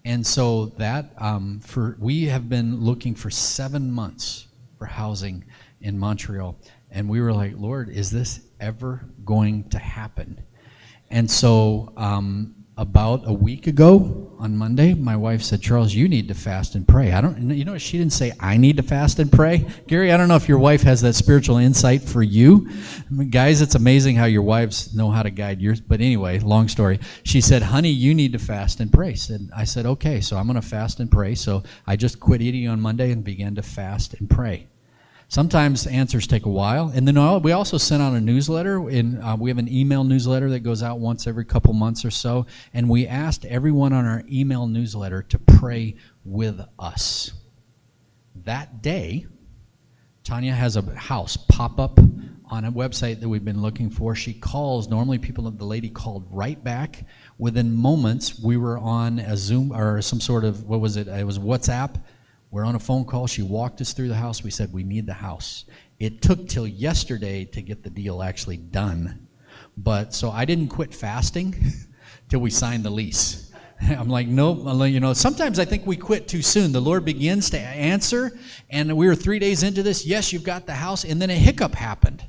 And 0.05 0.27
so 0.27 0.67
that 0.79 1.13
um, 1.19 1.61
for 1.61 1.97
we 2.01 2.25
have 2.25 2.49
been 2.49 2.81
looking 2.81 3.15
for 3.15 3.31
seven 3.31 3.91
months 3.91 4.49
for 4.79 4.87
housing 4.87 5.45
in 5.81 5.99
Montreal, 5.99 6.57
and 6.91 7.09
we 7.09 7.21
were 7.21 7.33
like, 7.33 7.55
Lord, 7.57 7.89
is 7.89 8.11
this 8.11 8.41
ever 8.61 9.05
going 9.25 9.69
to 9.71 9.79
happen? 9.79 10.43
And 11.11 11.31
so 11.31 11.93
um, 11.97 12.62
about 12.83 13.23
a 13.29 13.33
week 13.33 13.69
ago 13.69 14.35
on 14.41 14.57
Monday, 14.57 14.93
my 14.93 15.15
wife 15.15 15.41
said, 15.41 15.63
Charles, 15.63 15.95
you 15.95 16.09
need 16.09 16.27
to 16.27 16.35
fast 16.35 16.75
and 16.75 16.87
pray. 16.87 17.13
I 17.13 17.21
don't, 17.21 17.51
you 17.51 17.65
know, 17.65 17.79
she 17.79 17.97
didn't 17.97 18.13
say 18.13 18.33
I 18.41 18.57
need 18.57 18.77
to 18.79 18.83
fast 18.83 19.21
and 19.21 19.31
pray. 19.31 19.65
Gary, 19.87 20.13
I 20.13 20.17
don't 20.17 20.27
know 20.27 20.35
if 20.35 20.49
your 20.49 20.59
wife 20.59 20.83
has 20.83 21.01
that 21.03 21.15
spiritual 21.15 21.59
insight 21.59 22.03
for 22.03 22.25
you. 22.25 22.69
I 22.69 23.15
mean, 23.15 23.31
guys, 23.31 23.63
it's 23.63 23.77
amazing 23.77 24.17
how 24.17 24.25
your 24.25 24.43
wives 24.43 24.93
know 24.97 25.13
how 25.13 25.23
to 25.23 25.31
guide 25.31 25.61
yours. 25.61 25.81
But 25.81 26.01
anyway, 26.01 26.41
long 26.41 26.67
story. 26.67 26.99
She 27.23 27.41
said, 27.41 27.63
honey, 27.63 27.91
you 27.91 28.15
need 28.15 28.33
to 28.33 28.41
fast 28.41 28.81
and 28.81 28.93
pray. 28.93 29.15
Said, 29.15 29.49
I 29.57 29.63
said, 29.63 29.87
okay, 29.87 30.21
so 30.21 30.37
I'm 30.37 30.49
going 30.49 30.61
to 30.61 30.67
fast 30.67 30.99
and 30.99 31.09
pray. 31.09 31.37
So 31.37 31.63
I 31.87 31.95
just 31.95 32.19
quit 32.19 32.43
eating 32.43 32.67
on 32.67 32.81
Monday 32.81 33.13
and 33.13 33.23
began 33.23 33.55
to 33.55 33.63
fast 33.63 34.15
and 34.15 34.29
pray. 34.29 34.67
Sometimes 35.33 35.87
answers 35.87 36.27
take 36.27 36.45
a 36.45 36.51
while, 36.51 36.93
and 36.95 37.09
then 37.09 37.41
we 37.41 37.53
also 37.53 37.79
sent 37.79 38.03
out 38.03 38.13
a 38.13 38.21
newsletter. 38.21 38.79
Uh, 38.79 39.35
we 39.35 39.49
have 39.49 39.57
an 39.57 39.67
email 39.67 40.05
newsletter 40.05 40.51
that 40.51 40.61
goes 40.61 40.83
out 40.83 40.99
once 40.99 41.27
every 41.27 41.47
couple 41.47 41.73
months 41.73 42.05
or 42.05 42.11
so, 42.11 42.45
and 42.75 42.87
we 42.87 43.07
asked 43.07 43.47
everyone 43.47 43.95
on 43.95 44.05
our 44.05 44.23
email 44.31 44.67
newsletter 44.67 45.23
to 45.23 45.39
pray 45.39 45.97
with 46.27 46.61
us. 46.79 47.33
That 48.45 48.83
day, 48.83 49.25
Tanya 50.23 50.53
has 50.53 50.77
a 50.77 50.83
house 50.97 51.39
pop 51.39 51.81
up 51.81 51.99
on 52.51 52.67
a 52.67 52.71
website 52.71 53.21
that 53.21 53.29
we've 53.31 53.43
been 53.43 53.63
looking 53.63 53.89
for. 53.89 54.15
She 54.15 54.35
calls. 54.35 54.91
Normally, 54.91 55.17
people, 55.17 55.51
the 55.51 55.65
lady 55.65 55.89
called 55.89 56.27
right 56.31 56.63
back. 56.63 57.07
Within 57.39 57.75
moments, 57.75 58.39
we 58.39 58.59
were 58.59 58.77
on 58.77 59.19
a 59.19 59.39
Zoom 59.39 59.73
or 59.73 60.03
some 60.03 60.21
sort 60.21 60.45
of 60.45 60.65
what 60.65 60.83
was 60.83 60.99
it? 60.99 61.09
It 61.09 61.25
was 61.25 61.39
WhatsApp 61.39 62.03
we're 62.53 62.67
on 62.67 62.75
a 62.75 62.79
phone 62.79 63.07
call. 63.07 63.27
She 63.27 63.43
walked 63.43 63.81
us 63.81 63.95
through 63.95 64.09
the 64.09 64.15
house. 64.15 64.45
We 64.45 64.51
said, 64.51 64.73
We 64.73 64.85
need 64.85 65.07
the 65.07 65.15
house. 65.15 65.65
It 65.99 66.21
took 66.21 66.49
till 66.49 66.67
yesterday 66.67 67.47
to 67.47 67.63
get 67.63 67.83
the 67.83 67.89
deal 67.89 68.23
actually 68.23 68.59
done. 68.59 69.27
But 69.77 70.13
so 70.13 70.31
I 70.31 70.45
didn't 70.45 70.69
quit 70.69 70.95
fasting 70.95 71.57
till 72.29 72.41
we 72.41 72.51
signed 72.51 72.85
the 72.85 72.91
lease. 72.91 73.51
I'm 73.81 74.11
like, 74.11 74.29
nope. 74.29 74.59
You 74.91 75.01
know, 75.01 75.15
sometimes 75.15 75.59
I 75.59 75.65
think 75.65 75.87
we 75.87 75.97
quit 75.97 76.29
too 76.29 76.43
soon. 76.43 76.73
The 76.73 76.81
Lord 76.81 77.07
begins 77.07 77.49
to 77.51 77.59
answer, 77.59 78.39
and 78.69 78.95
we 78.99 79.07
were 79.07 79.15
three 79.15 79.39
days 79.39 79.63
into 79.63 79.83
this. 79.83 80.05
Yes, 80.05 80.31
you've 80.31 80.45
got 80.45 80.67
the 80.67 80.75
house, 80.75 81.05
and 81.05 81.23
then 81.23 81.31
a 81.31 81.35
hiccup 81.35 81.75
happened. 81.75 82.23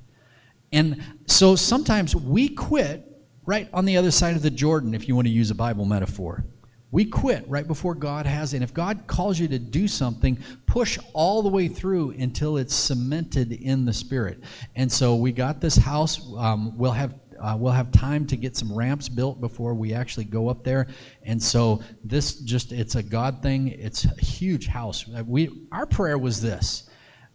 And 0.71 1.03
so 1.27 1.57
sometimes 1.57 2.15
we 2.15 2.47
quit 2.47 3.05
right 3.45 3.67
on 3.73 3.83
the 3.83 3.97
other 3.97 4.09
side 4.09 4.37
of 4.37 4.41
the 4.41 4.49
Jordan, 4.49 4.93
if 4.93 5.09
you 5.09 5.15
want 5.15 5.27
to 5.27 5.33
use 5.33 5.51
a 5.51 5.55
Bible 5.55 5.83
metaphor. 5.83 6.45
We 6.93 7.03
quit 7.03 7.43
right 7.49 7.67
before 7.67 7.95
God 7.95 8.25
has. 8.25 8.53
And 8.53 8.63
if 8.63 8.73
God 8.73 9.03
calls 9.07 9.39
you 9.39 9.49
to 9.49 9.59
do 9.59 9.87
something, 9.87 10.37
push 10.65 10.97
all 11.11 11.41
the 11.41 11.49
way 11.49 11.67
through 11.67 12.11
until 12.11 12.55
it's 12.57 12.73
cemented 12.73 13.51
in 13.51 13.83
the 13.83 13.91
Spirit. 13.91 14.41
And 14.75 14.89
so 14.89 15.15
we 15.15 15.33
got 15.33 15.59
this 15.59 15.75
house. 15.75 16.21
Um, 16.37 16.77
we'll 16.77 16.91
have 16.91 17.15
uh, 17.41 17.57
we'll 17.59 17.73
have 17.73 17.91
time 17.91 18.25
to 18.27 18.37
get 18.37 18.55
some 18.55 18.71
ramps 18.71 19.09
built 19.09 19.41
before 19.41 19.73
we 19.73 19.93
actually 19.93 20.23
go 20.23 20.47
up 20.47 20.63
there 20.63 20.87
and 21.23 21.41
so 21.41 21.81
this 22.03 22.35
just 22.35 22.71
it's 22.71 22.93
a 22.93 23.01
god 23.03 23.41
thing 23.41 23.69
it's 23.69 24.05
a 24.05 24.21
huge 24.21 24.67
house 24.67 25.09
uh, 25.17 25.23
we 25.25 25.49
our 25.71 25.87
prayer 25.87 26.17
was 26.17 26.41
this 26.41 26.89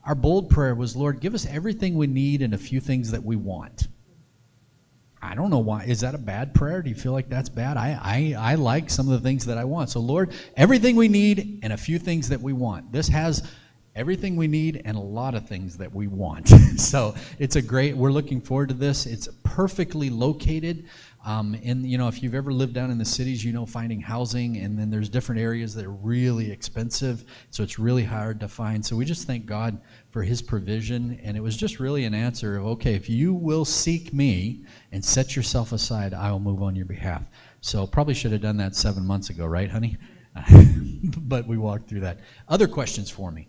our 0.09 0.15
bold 0.15 0.49
prayer 0.49 0.75
was, 0.75 0.97
Lord, 0.97 1.21
give 1.21 1.35
us 1.35 1.45
everything 1.45 1.95
we 1.95 2.07
need 2.07 2.41
and 2.41 2.55
a 2.55 2.59
few 2.59 2.81
things 2.81 3.11
that 3.11 3.23
we 3.23 3.37
want. 3.37 3.89
I 5.21 5.35
don't 5.35 5.51
know 5.51 5.59
why. 5.59 5.85
Is 5.85 6.01
that 6.01 6.15
a 6.15 6.19
bad 6.19 6.55
prayer? 6.55 6.81
Do 6.81 6.91
you 6.91 6.97
feel 6.97 7.13
like 7.13 7.29
that's 7.29 7.49
bad? 7.49 7.77
I, 7.77 7.99
I, 8.01 8.53
I 8.53 8.55
like 8.55 8.89
some 8.89 9.07
of 9.11 9.21
the 9.21 9.29
things 9.29 9.47
that 9.47 9.59
I 9.59 9.65
want. 9.65 9.91
So, 9.91 10.01
Lord, 10.01 10.33
everything 10.57 10.95
we 10.97 11.09
need 11.09 11.61
and 11.63 11.73
a 11.73 11.77
few 11.77 11.99
things 11.99 12.29
that 12.29 12.41
we 12.41 12.53
want. 12.53 12.93
This 12.93 13.09
has 13.09 13.43
everything 13.97 14.37
we 14.37 14.47
need 14.47 14.81
and 14.85 14.97
a 14.97 15.01
lot 15.01 15.35
of 15.35 15.49
things 15.49 15.77
that 15.79 15.93
we 15.93 16.07
want. 16.07 16.49
so 16.77 17.15
it's 17.41 17.57
a 17.57 17.63
great, 17.63 17.97
we're 17.97 18.13
looking 18.13 18.41
forward 18.41 18.69
to 18.69 18.75
this. 18.75 19.07
It's 19.07 19.29
perfectly 19.43 20.09
located. 20.09 20.85
Um, 21.29 21.55
and, 21.63 21.85
you 21.85 21.99
know, 21.99 22.09
if 22.09 22.23
you've 22.23 22.35
ever 22.35 22.51
lived 22.51 22.73
down 22.73 22.91
in 22.91 22.97
the 22.97 23.05
cities, 23.05 23.45
you 23.45 23.53
know, 23.53 23.67
finding 23.67 24.01
housing, 24.01 24.57
and 24.57 24.79
then 24.79 24.89
there's 24.89 25.11
different 25.11 25.43
areas 25.43 25.75
that 25.75 25.85
are 25.85 25.91
really 25.91 26.51
expensive. 26.51 27.23
So 27.51 27.63
it's 27.63 27.79
really 27.79 28.05
hard 28.05 28.41
to 28.41 28.49
find. 28.49 28.83
So 28.83 28.97
we 28.97 29.05
just 29.05 29.27
thank 29.27 29.45
God 29.45 29.79
for 30.11 30.23
his 30.23 30.41
provision. 30.41 31.21
And 31.23 31.37
it 31.37 31.41
was 31.41 31.55
just 31.55 31.81
really 31.81 32.07
an 32.07 32.15
answer 32.15 32.57
of, 32.57 32.65
okay, 32.69 32.95
if 32.95 33.11
you 33.11 33.35
will 33.35 33.67
seek 33.67 34.15
me 34.15 34.65
and 34.91 35.05
set 35.05 35.37
yourself 35.37 35.73
aside, 35.73 36.15
I 36.15 36.33
will 36.33 36.41
move 36.41 36.63
on 36.63 36.75
your 36.75 36.87
behalf. 36.87 37.25
So 37.61 37.87
probably 37.87 38.15
should 38.15 38.33
have 38.33 38.41
done 38.41 38.57
that 38.57 38.75
seven 38.75 39.05
months 39.05 39.29
ago, 39.29 39.45
right, 39.45 39.71
honey? 39.71 39.99
but 41.19 41.47
we 41.47 41.59
walked 41.59 41.91
through 41.91 42.01
that. 42.01 42.21
Other 42.49 42.67
questions 42.67 43.11
for 43.11 43.31
me? 43.31 43.49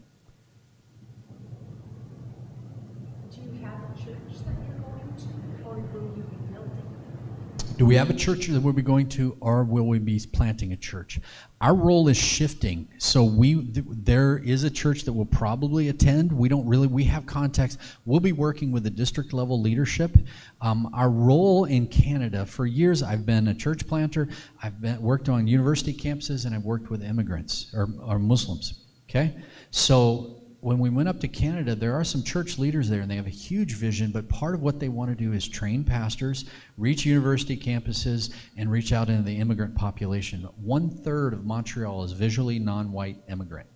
Do 7.80 7.86
we 7.86 7.96
have 7.96 8.10
a 8.10 8.14
church 8.14 8.48
that 8.48 8.60
we'll 8.60 8.74
be 8.74 8.82
going 8.82 9.08
to, 9.08 9.38
or 9.40 9.64
will 9.64 9.88
we 9.88 10.00
be 10.00 10.20
planting 10.34 10.74
a 10.74 10.76
church? 10.76 11.22
Our 11.62 11.74
role 11.74 12.10
is 12.10 12.18
shifting. 12.18 12.90
So 12.98 13.24
we 13.24 13.54
th- 13.56 13.86
there 13.90 14.38
is 14.38 14.66
a 14.66 14.70
church 14.70 15.06
that 15.06 15.14
will 15.14 15.26
probably 15.26 15.88
attend. 15.88 16.30
We 16.30 16.50
don't 16.50 16.68
really. 16.68 16.88
We 16.88 17.06
have 17.06 17.26
contacts. 17.26 17.78
We'll 18.04 18.20
be 18.20 18.34
working 18.34 18.74
with 18.74 18.84
the 18.84 18.90
district 18.90 19.32
level 19.32 19.62
leadership. 19.62 20.18
Um, 20.60 20.90
our 20.94 21.10
role 21.10 21.64
in 21.64 21.88
Canada 21.88 22.46
for 22.46 22.66
years, 22.66 23.02
I've 23.02 23.26
been 23.26 23.48
a 23.48 23.56
church 23.56 23.88
planter. 23.88 24.28
I've 24.62 24.82
been 24.82 25.02
worked 25.02 25.30
on 25.30 25.48
university 25.48 25.94
campuses, 25.94 26.46
and 26.46 26.54
I've 26.54 26.66
worked 26.66 26.90
with 26.90 27.02
immigrants 27.02 27.72
or, 27.74 27.88
or 28.04 28.20
Muslims. 28.20 28.88
Okay, 29.10 29.38
so 29.72 30.39
when 30.62 30.80
we 30.80 30.90
went 30.90 31.08
up 31.08 31.20
to 31.22 31.28
Canada, 31.28 31.74
there 31.74 31.96
are 31.96 32.04
some 32.04 32.24
church 32.24 32.58
leaders 32.58 32.90
there 32.90 33.02
and 33.02 33.10
they 33.10 33.16
have 33.16 33.28
a 33.28 33.32
huge 33.32 33.76
vision, 33.76 34.12
but 34.12 34.28
part 34.28 34.56
of 34.56 34.62
what 34.62 34.80
they 34.80 34.90
want 34.90 35.10
to 35.10 35.16
do 35.16 35.34
is 35.34 35.48
train 35.48 35.84
pastors, 35.84 36.46
reach 36.78 37.06
university 37.06 37.58
campuses, 37.58 38.34
and 38.58 38.70
reach 38.70 38.92
out 38.92 39.10
into 39.10 39.24
the 39.24 39.38
immigrant 39.38 39.76
population. 39.76 40.42
One 40.62 40.90
third 40.90 41.34
of 41.34 41.46
Montreal 41.46 42.04
is 42.04 42.12
visually 42.12 42.60
non 42.60 42.92
white 42.92 43.18
immigrant. 43.30 43.70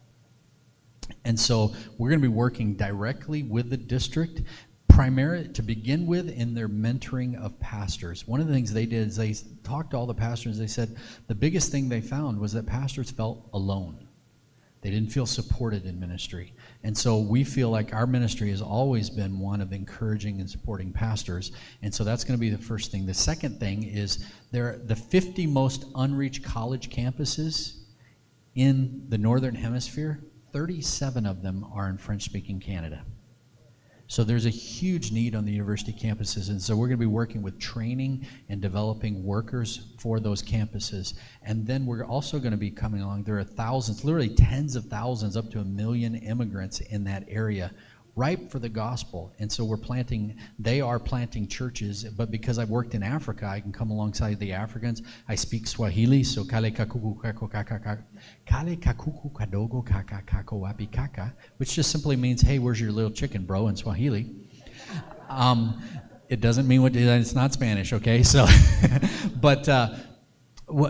And 1.25 1.39
so 1.39 1.73
we're 1.97 2.09
going 2.09 2.21
to 2.21 2.27
be 2.27 2.33
working 2.33 2.75
directly 2.75 3.43
with 3.43 3.69
the 3.69 3.77
district 3.77 4.41
primarily 4.89 5.47
to 5.49 5.63
begin 5.63 6.05
with 6.05 6.29
in 6.29 6.53
their 6.53 6.69
mentoring 6.69 7.35
of 7.41 7.59
pastors. 7.59 8.27
One 8.27 8.39
of 8.39 8.47
the 8.47 8.53
things 8.53 8.71
they 8.71 8.85
did 8.85 9.07
is 9.07 9.15
they 9.15 9.33
talked 9.63 9.91
to 9.91 9.97
all 9.97 10.05
the 10.05 10.13
pastors. 10.13 10.57
They 10.57 10.67
said 10.67 10.97
the 11.27 11.35
biggest 11.35 11.71
thing 11.71 11.89
they 11.89 12.01
found 12.01 12.39
was 12.39 12.53
that 12.53 12.67
pastors 12.67 13.09
felt 13.09 13.49
alone. 13.53 14.07
They 14.81 14.91
didn't 14.91 15.11
feel 15.11 15.25
supported 15.25 15.85
in 15.85 15.99
ministry. 15.99 16.53
And 16.83 16.97
so 16.97 17.19
we 17.19 17.45
feel 17.45 17.69
like 17.69 17.93
our 17.93 18.05
ministry 18.05 18.49
has 18.49 18.61
always 18.61 19.09
been 19.09 19.39
one 19.39 19.61
of 19.61 19.71
encouraging 19.71 20.41
and 20.41 20.49
supporting 20.49 20.91
pastors. 20.91 21.53
And 21.81 21.93
so 21.93 22.03
that's 22.03 22.25
going 22.25 22.37
to 22.37 22.41
be 22.41 22.49
the 22.49 22.57
first 22.57 22.91
thing. 22.91 23.05
The 23.05 23.13
second 23.13 23.59
thing 23.59 23.83
is 23.83 24.25
there 24.51 24.81
the 24.83 24.95
50 24.95 25.47
most 25.47 25.85
unreached 25.95 26.43
college 26.43 26.89
campuses 26.89 27.83
in 28.55 29.05
the 29.07 29.17
northern 29.17 29.55
hemisphere, 29.55 30.19
37 30.51 31.25
of 31.25 31.41
them 31.41 31.65
are 31.73 31.89
in 31.89 31.97
French 31.97 32.23
speaking 32.23 32.59
Canada. 32.59 33.05
So 34.13 34.23
there's 34.23 34.45
a 34.45 34.51
huge 34.51 35.11
need 35.11 35.33
on 35.33 35.43
the 35.43 35.51
university 35.51 35.91
campuses, 35.91 36.49
and 36.49 36.61
so 36.61 36.75
we're 36.75 36.85
going 36.85 36.99
to 36.99 37.03
be 37.03 37.07
working 37.07 37.41
with 37.41 37.59
training 37.59 38.27
and 38.47 38.61
developing 38.61 39.23
workers 39.23 39.87
for 39.97 40.19
those 40.19 40.43
campuses. 40.43 41.15
And 41.41 41.65
then 41.65 41.87
we're 41.87 42.05
also 42.05 42.37
going 42.37 42.51
to 42.51 42.57
be 42.57 42.69
coming 42.69 43.01
along. 43.01 43.23
There 43.23 43.39
are 43.39 43.43
thousands, 43.43 44.05
literally 44.05 44.29
tens 44.29 44.75
of 44.75 44.85
thousands, 44.85 45.35
up 45.35 45.49
to 45.53 45.61
a 45.61 45.63
million 45.63 46.13
immigrants 46.13 46.79
in 46.79 47.03
that 47.05 47.23
area 47.27 47.71
ripe 48.15 48.51
for 48.51 48.59
the 48.59 48.69
gospel. 48.69 49.33
And 49.39 49.51
so 49.51 49.65
we're 49.65 49.77
planting, 49.77 50.37
they 50.59 50.81
are 50.81 50.99
planting 50.99 51.47
churches, 51.47 52.03
but 52.03 52.29
because 52.29 52.59
I've 52.59 52.69
worked 52.69 52.93
in 52.93 53.01
Africa, 53.01 53.47
I 53.47 53.59
can 53.59 53.71
come 53.71 53.89
alongside 53.89 54.39
the 54.39 54.53
Africans. 54.53 55.01
I 55.27 55.35
speak 55.35 55.65
Swahili, 55.65 56.23
so 56.23 56.43
kale 56.43 56.69
kakuku 56.71 57.19
kako 57.21 57.51
kaka 57.51 57.97
kale 58.45 58.75
kakuku 58.75 59.31
kadogo 59.31 59.85
kaka 59.85 60.21
kako 60.25 60.61
wapi 60.61 60.91
kaka, 60.91 61.33
which 61.57 61.73
just 61.73 61.91
simply 61.91 62.15
means, 62.15 62.41
hey, 62.41 62.59
where's 62.59 62.79
your 62.79 62.91
little 62.91 63.11
chicken, 63.11 63.45
bro, 63.45 63.67
in 63.67 63.75
Swahili. 63.75 64.29
Um, 65.29 65.81
it 66.29 66.39
doesn't 66.39 66.67
mean 66.67 66.81
what, 66.81 66.95
it's 66.95 67.35
not 67.35 67.53
Spanish, 67.53 67.93
okay? 67.93 68.21
So, 68.23 68.47
but, 69.41 69.67
uh, 69.67 69.95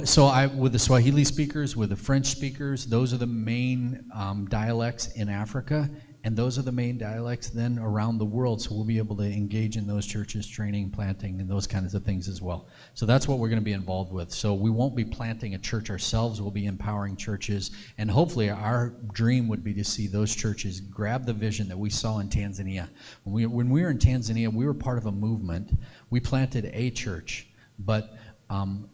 so 0.05 0.25
I, 0.25 0.47
with 0.47 0.71
the 0.73 0.79
Swahili 0.79 1.23
speakers, 1.23 1.75
with 1.75 1.89
the 1.89 1.95
French 1.95 2.27
speakers, 2.27 2.85
those 2.85 3.13
are 3.13 3.17
the 3.17 3.27
main 3.27 4.05
um, 4.13 4.45
dialects 4.45 5.07
in 5.13 5.29
Africa, 5.29 5.89
and 6.25 6.37
those 6.37 6.57
are 6.57 6.61
the 6.61 6.71
main 6.71 6.97
dialects 6.97 7.49
then 7.49 7.77
around 7.79 8.17
the 8.17 8.25
world. 8.25 8.61
So 8.61 8.73
we'll 8.73 8.85
be 8.85 8.97
able 8.97 9.17
to 9.17 9.23
engage 9.23 9.75
in 9.75 9.85
those 9.85 10.05
churches, 10.05 10.47
training, 10.47 10.91
planting, 10.91 11.41
and 11.41 11.49
those 11.49 11.67
kinds 11.67 11.93
of 11.93 12.03
things 12.05 12.29
as 12.29 12.41
well. 12.41 12.69
So 12.93 13.05
that's 13.05 13.27
what 13.27 13.39
we're 13.39 13.49
going 13.49 13.59
to 13.59 13.65
be 13.65 13.73
involved 13.73 14.13
with. 14.13 14.31
So 14.31 14.53
we 14.53 14.69
won't 14.69 14.95
be 14.95 15.03
planting 15.03 15.55
a 15.55 15.57
church 15.57 15.89
ourselves. 15.89 16.41
We'll 16.41 16.51
be 16.51 16.65
empowering 16.65 17.17
churches, 17.17 17.71
and 17.97 18.09
hopefully 18.09 18.49
our 18.49 18.93
dream 19.11 19.49
would 19.49 19.63
be 19.63 19.73
to 19.73 19.83
see 19.83 20.07
those 20.07 20.33
churches 20.33 20.79
grab 20.79 21.25
the 21.25 21.33
vision 21.33 21.67
that 21.67 21.77
we 21.77 21.89
saw 21.89 22.19
in 22.19 22.29
Tanzania. 22.29 22.87
When 23.23 23.33
we 23.33 23.45
when 23.45 23.69
we 23.69 23.81
were 23.81 23.89
in 23.89 23.99
Tanzania, 23.99 24.53
we 24.53 24.65
were 24.65 24.73
part 24.73 24.97
of 24.97 25.07
a 25.07 25.11
movement. 25.11 25.77
We 26.09 26.21
planted 26.21 26.71
a 26.73 26.89
church, 26.91 27.47
but 27.79 28.15
um, 28.49 28.89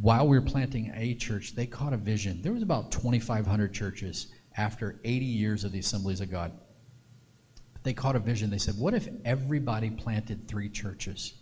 while 0.00 0.26
we 0.26 0.38
were 0.38 0.44
planting 0.44 0.92
a 0.94 1.14
church, 1.14 1.54
they 1.54 1.66
caught 1.66 1.92
a 1.92 1.96
vision. 1.96 2.42
There 2.42 2.52
was 2.52 2.62
about 2.62 2.90
2,500 2.90 3.72
churches 3.72 4.28
after 4.58 4.98
80 5.04 5.24
years 5.24 5.64
of 5.64 5.72
the 5.72 5.78
Assemblies 5.78 6.20
of 6.20 6.30
God. 6.30 6.52
They 7.84 7.94
caught 7.94 8.16
a 8.16 8.18
vision. 8.18 8.50
They 8.50 8.58
said, 8.58 8.76
What 8.76 8.92
if 8.92 9.08
everybody 9.24 9.88
planted 9.88 10.48
three 10.48 10.68
churches 10.68 11.32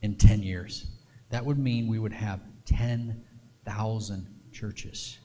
in 0.00 0.16
10 0.16 0.42
years? 0.42 0.86
That 1.30 1.44
would 1.44 1.58
mean 1.58 1.88
we 1.88 1.98
would 1.98 2.12
have 2.12 2.40
10,000 2.64 4.26
churches. 4.52 5.18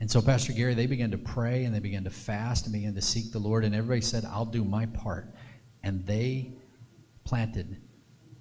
And 0.00 0.10
so, 0.10 0.22
Pastor 0.22 0.52
Gary, 0.52 0.74
they 0.74 0.86
began 0.86 1.10
to 1.10 1.18
pray 1.18 1.64
and 1.64 1.74
they 1.74 1.80
began 1.80 2.04
to 2.04 2.10
fast 2.10 2.64
and 2.64 2.72
began 2.72 2.94
to 2.94 3.02
seek 3.02 3.30
the 3.30 3.38
Lord. 3.38 3.64
And 3.64 3.74
everybody 3.74 4.00
said, 4.00 4.24
I'll 4.24 4.44
do 4.44 4.64
my 4.64 4.86
part. 4.86 5.34
And 5.82 6.06
they 6.06 6.52
planted 7.24 7.76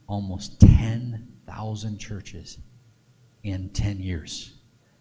almost 0.07 0.59
10,000 0.61 1.97
churches 1.97 2.57
in 3.43 3.69
10 3.69 3.99
years. 3.99 4.53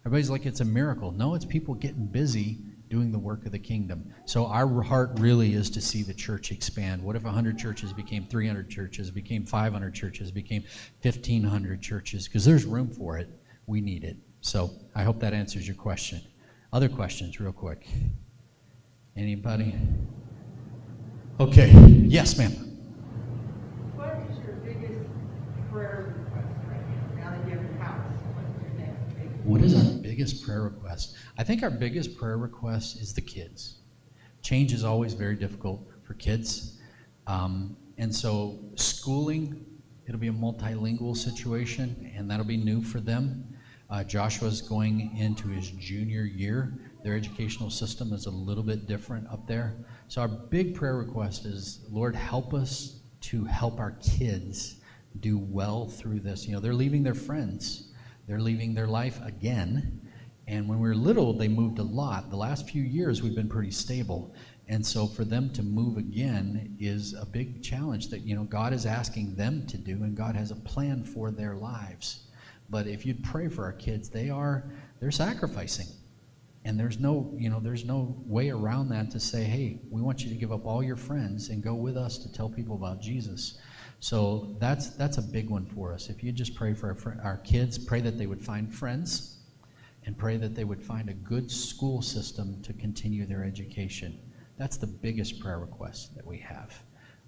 Everybody's 0.05 0.31
like, 0.31 0.47
it's 0.47 0.61
a 0.61 0.65
miracle. 0.65 1.13
No, 1.13 1.35
it's 1.35 1.45
people 1.45 1.75
getting 1.75 2.07
busy 2.07 2.59
doing 2.89 3.13
the 3.13 3.19
work 3.19 3.47
of 3.47 3.53
the 3.53 3.59
kingdom. 3.59 4.13
So 4.25 4.47
our 4.47 4.83
heart 4.83 5.19
really 5.19 5.55
is 5.55 5.71
to 5.71 5.81
see 5.81 6.03
the 6.03 6.15
church 6.15 6.53
expand. 6.53 7.03
What 7.03 7.17
if 7.17 7.25
100 7.25 7.59
churches 7.59 7.93
became 7.93 8.27
300 8.27 8.71
churches, 8.71 9.11
became 9.11 9.45
500 9.45 9.95
churches, 9.95 10.31
became 10.31 10.63
1,500 11.03 11.83
churches? 11.83 12.27
Because 12.27 12.45
there's 12.45 12.65
room 12.65 12.89
for 12.91 13.19
it. 13.19 13.29
We 13.67 13.81
need 13.81 14.05
it. 14.05 14.17
So 14.41 14.71
I 14.95 15.03
hope 15.03 15.21
that 15.21 15.33
answers 15.33 15.67
your 15.67 15.77
question. 15.77 16.21
Other 16.73 16.89
questions, 16.89 17.41
real 17.41 17.53
quick. 17.53 17.87
Anybody? 19.17 19.75
Okay. 21.41 21.71
Yes, 21.71 22.39
ma'am. 22.39 22.53
What 23.95 24.17
is 24.31 24.39
your 24.45 24.57
biggest 24.57 25.09
prayer 25.73 26.15
request 26.19 26.49
right 26.69 27.17
now? 27.17 27.31
Now 27.31 27.31
that 27.37 27.49
you 27.49 27.59
have 27.59 27.81
house, 27.81 28.13
what's 28.35 28.63
your 28.63 28.73
next 28.79 29.15
big? 29.17 29.45
What 29.45 29.61
is 29.63 29.75
our 29.75 29.96
biggest 30.17 30.43
prayer 30.43 30.63
request? 30.63 31.15
I 31.37 31.45
think 31.45 31.63
our 31.63 31.71
biggest 31.71 32.17
prayer 32.17 32.39
request 32.39 32.97
is 33.03 33.13
the 33.13 33.21
kids. 33.21 33.81
Change 34.41 34.73
is 34.73 34.83
always 34.83 35.13
very 35.13 35.37
difficult 35.37 35.87
for 36.05 36.15
kids. 36.15 36.79
Um, 37.27 37.77
and 37.99 38.15
so, 38.15 38.59
schooling, 38.77 39.67
it'll 40.07 40.21
be 40.21 40.29
a 40.29 40.33
multilingual 40.33 41.15
situation, 41.15 42.11
and 42.17 42.31
that'll 42.31 42.47
be 42.47 42.57
new 42.57 42.81
for 42.83 42.99
them. 42.99 43.47
Uh, 43.91 44.05
Joshua's 44.05 44.63
going 44.63 45.15
into 45.19 45.49
his 45.49 45.71
junior 45.73 46.23
year. 46.23 46.79
Their 47.05 47.15
educational 47.15 47.69
system 47.69 48.15
is 48.15 48.25
a 48.25 48.31
little 48.31 48.65
bit 48.65 48.87
different 48.87 49.29
up 49.31 49.47
there. 49.47 49.75
So, 50.09 50.23
our 50.23 50.29
big 50.29 50.75
prayer 50.75 50.97
request 50.97 51.45
is 51.45 51.85
Lord, 51.91 52.17
help 52.17 52.55
us 52.55 53.01
to 53.23 53.45
help 53.45 53.79
our 53.79 53.93
kids 54.03 54.77
do 55.21 55.37
well 55.37 55.87
through 55.87 56.21
this. 56.21 56.47
You 56.47 56.55
know, 56.55 56.61
they're 56.61 56.73
leaving 56.73 57.03
their 57.03 57.15
friends, 57.15 57.93
they're 58.27 58.41
leaving 58.41 58.73
their 58.73 58.89
life 58.89 59.21
again. 59.23 60.06
And 60.49 60.69
when 60.69 60.79
we 60.79 60.89
were 60.89 60.95
little, 60.95 61.33
they 61.33 61.49
moved 61.49 61.79
a 61.79 61.83
lot. 61.83 62.31
The 62.31 62.37
last 62.37 62.69
few 62.69 62.83
years, 62.83 63.23
we've 63.23 63.35
been 63.35 63.49
pretty 63.49 63.73
stable. 63.73 64.35
And 64.69 64.85
so 64.85 65.07
for 65.07 65.25
them 65.25 65.51
to 65.55 65.63
move 65.63 65.97
again 65.97 66.77
is 66.81 67.15
a 67.15 67.27
big 67.27 67.63
challenge 67.63 68.09
that, 68.09 68.21
you 68.21 68.35
know, 68.35 68.45
God 68.45 68.73
is 68.73 68.87
asking 68.87 69.37
them 69.37 69.67
to 69.67 69.77
do, 69.77 70.03
and 70.03 70.17
God 70.17 70.35
has 70.37 70.51
a 70.51 70.57
plan 70.57 71.05
for 71.05 71.31
their 71.31 71.55
lives. 71.55 72.27
But 72.69 72.87
if 72.87 73.07
you'd 73.07 73.23
pray 73.23 73.49
for 73.49 73.65
our 73.65 73.73
kids, 73.73 74.09
they 74.09 74.29
are, 74.31 74.65
they're 75.01 75.11
sacrificing. 75.13 75.87
And 76.65 76.79
there's 76.79 76.99
no, 76.99 77.33
you 77.37 77.49
know, 77.49 77.61
there's 77.61 77.85
no 77.85 78.17
way 78.27 78.51
around 78.51 78.89
that 78.89 79.13
to 79.13 79.21
say, 79.21 79.45
hey, 79.45 79.79
we 79.89 80.03
want 80.03 80.25
you 80.25 80.31
to 80.31 80.35
give 80.35 80.51
up 80.51 80.67
all 80.67 80.83
your 80.83 80.97
friends 80.97 81.49
and 81.49 81.63
go 81.63 81.75
with 81.75 81.97
us 81.97 82.19
to 82.19 82.33
tell 82.33 82.49
people 82.49 82.75
about 82.75 83.01
Jesus. 83.01 83.59
So 84.01 84.57
that's 84.59 84.91
that's 84.91 85.19
a 85.19 85.23
big 85.23 85.49
one 85.49 85.65
for 85.65 85.93
us. 85.93 86.11
If 86.11 86.25
you 86.25 86.33
just 86.33 86.57
pray 86.57 86.75
for 86.75 86.97
our, 87.05 87.21
our 87.23 87.37
kids, 87.39 87.79
pray 87.79 88.01
that 88.01 88.19
they 88.19 88.27
would 88.27 88.43
find 88.45 88.75
friends, 88.75 89.36
and 90.07 90.17
pray 90.17 90.37
that 90.37 90.55
they 90.55 90.65
would 90.65 90.83
find 90.83 91.11
a 91.11 91.15
good 91.15 91.51
school 91.51 92.01
system 92.01 92.63
to 92.63 92.73
continue 92.73 93.27
their 93.27 93.45
education. 93.45 94.19
That's 94.57 94.77
the 94.77 94.87
biggest 94.87 95.41
prayer 95.41 95.59
request 95.59 96.15
that 96.15 96.25
we 96.25 96.39
have. 96.39 96.73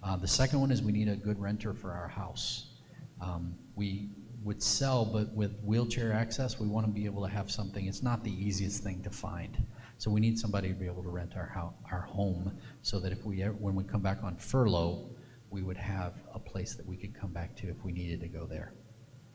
Uh, 0.03 0.17
the 0.17 0.29
second 0.29 0.61
one 0.61 0.71
is 0.71 0.81
we 0.81 0.93
need 0.93 1.09
a 1.09 1.17
good 1.17 1.39
renter 1.41 1.75
for 1.75 1.93
our 1.93 2.09
house. 2.09 2.77
Um, 3.21 3.57
we 3.75 4.11
would 4.45 4.63
sell, 4.63 5.05
but 5.05 5.35
with 5.35 5.59
wheelchair 5.65 6.13
access, 6.13 6.61
we 6.61 6.69
want 6.69 6.87
to 6.87 6.93
be 6.93 7.05
able 7.05 7.23
to 7.27 7.29
have 7.29 7.51
something. 7.51 7.87
It's 7.87 8.03
not 8.03 8.23
the 8.23 8.33
easiest 8.33 8.85
thing 8.85 9.03
to 9.03 9.11
find. 9.11 9.59
So 9.99 10.13
we 10.13 10.21
need 10.21 10.39
somebody 10.39 10.69
to 10.69 10.75
be 10.75 10.87
able 10.87 11.03
to 11.03 11.09
rent 11.09 11.33
our 11.37 11.49
house, 11.49 11.75
our 11.91 12.03
home, 12.03 12.57
so 12.83 13.01
that 13.01 13.11
if 13.11 13.25
we 13.25 13.41
when 13.43 13.75
we 13.75 13.83
come 13.83 14.01
back 14.01 14.23
on 14.23 14.37
furlough, 14.37 15.11
we 15.51 15.63
would 15.63 15.77
have 15.77 16.15
a 16.33 16.39
place 16.39 16.75
that 16.75 16.87
we 16.87 16.97
could 16.97 17.19
come 17.19 17.33
back 17.33 17.57
to 17.57 17.69
if 17.69 17.83
we 17.85 17.91
needed 17.91 18.21
to 18.21 18.29
go 18.29 18.47
there. 18.47 18.75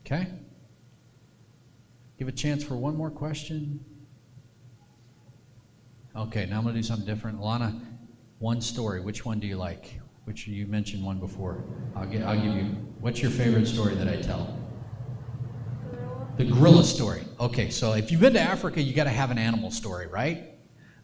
Okay? 0.06 0.28
Give 2.18 2.28
a 2.28 2.32
chance 2.32 2.62
for 2.62 2.76
one 2.76 2.96
more 2.96 3.10
question. 3.10 3.84
Okay, 6.16 6.46
now 6.46 6.58
I'm 6.58 6.62
going 6.62 6.74
to 6.74 6.80
do 6.80 6.86
something 6.86 7.06
different. 7.06 7.40
Lana, 7.40 7.80
one 8.38 8.60
story. 8.60 9.00
Which 9.00 9.24
one 9.24 9.40
do 9.40 9.46
you 9.48 9.56
like? 9.56 10.00
Which 10.24 10.46
you 10.46 10.66
mentioned 10.66 11.04
one 11.04 11.18
before. 11.18 11.64
I'll, 11.96 12.06
get, 12.06 12.22
I'll 12.22 12.40
give 12.40 12.54
you. 12.54 12.64
What's 13.00 13.20
your 13.20 13.32
favorite 13.32 13.66
story 13.66 13.94
that 13.96 14.08
I 14.08 14.22
tell? 14.22 14.56
The 16.36 16.44
gorilla 16.44 16.84
story. 16.84 17.24
Okay, 17.40 17.70
so 17.70 17.94
if 17.94 18.10
you've 18.12 18.20
been 18.20 18.32
to 18.34 18.40
Africa, 18.40 18.80
you 18.80 18.94
got 18.94 19.04
to 19.04 19.10
have 19.10 19.30
an 19.30 19.38
animal 19.38 19.70
story, 19.70 20.06
right? 20.06 20.50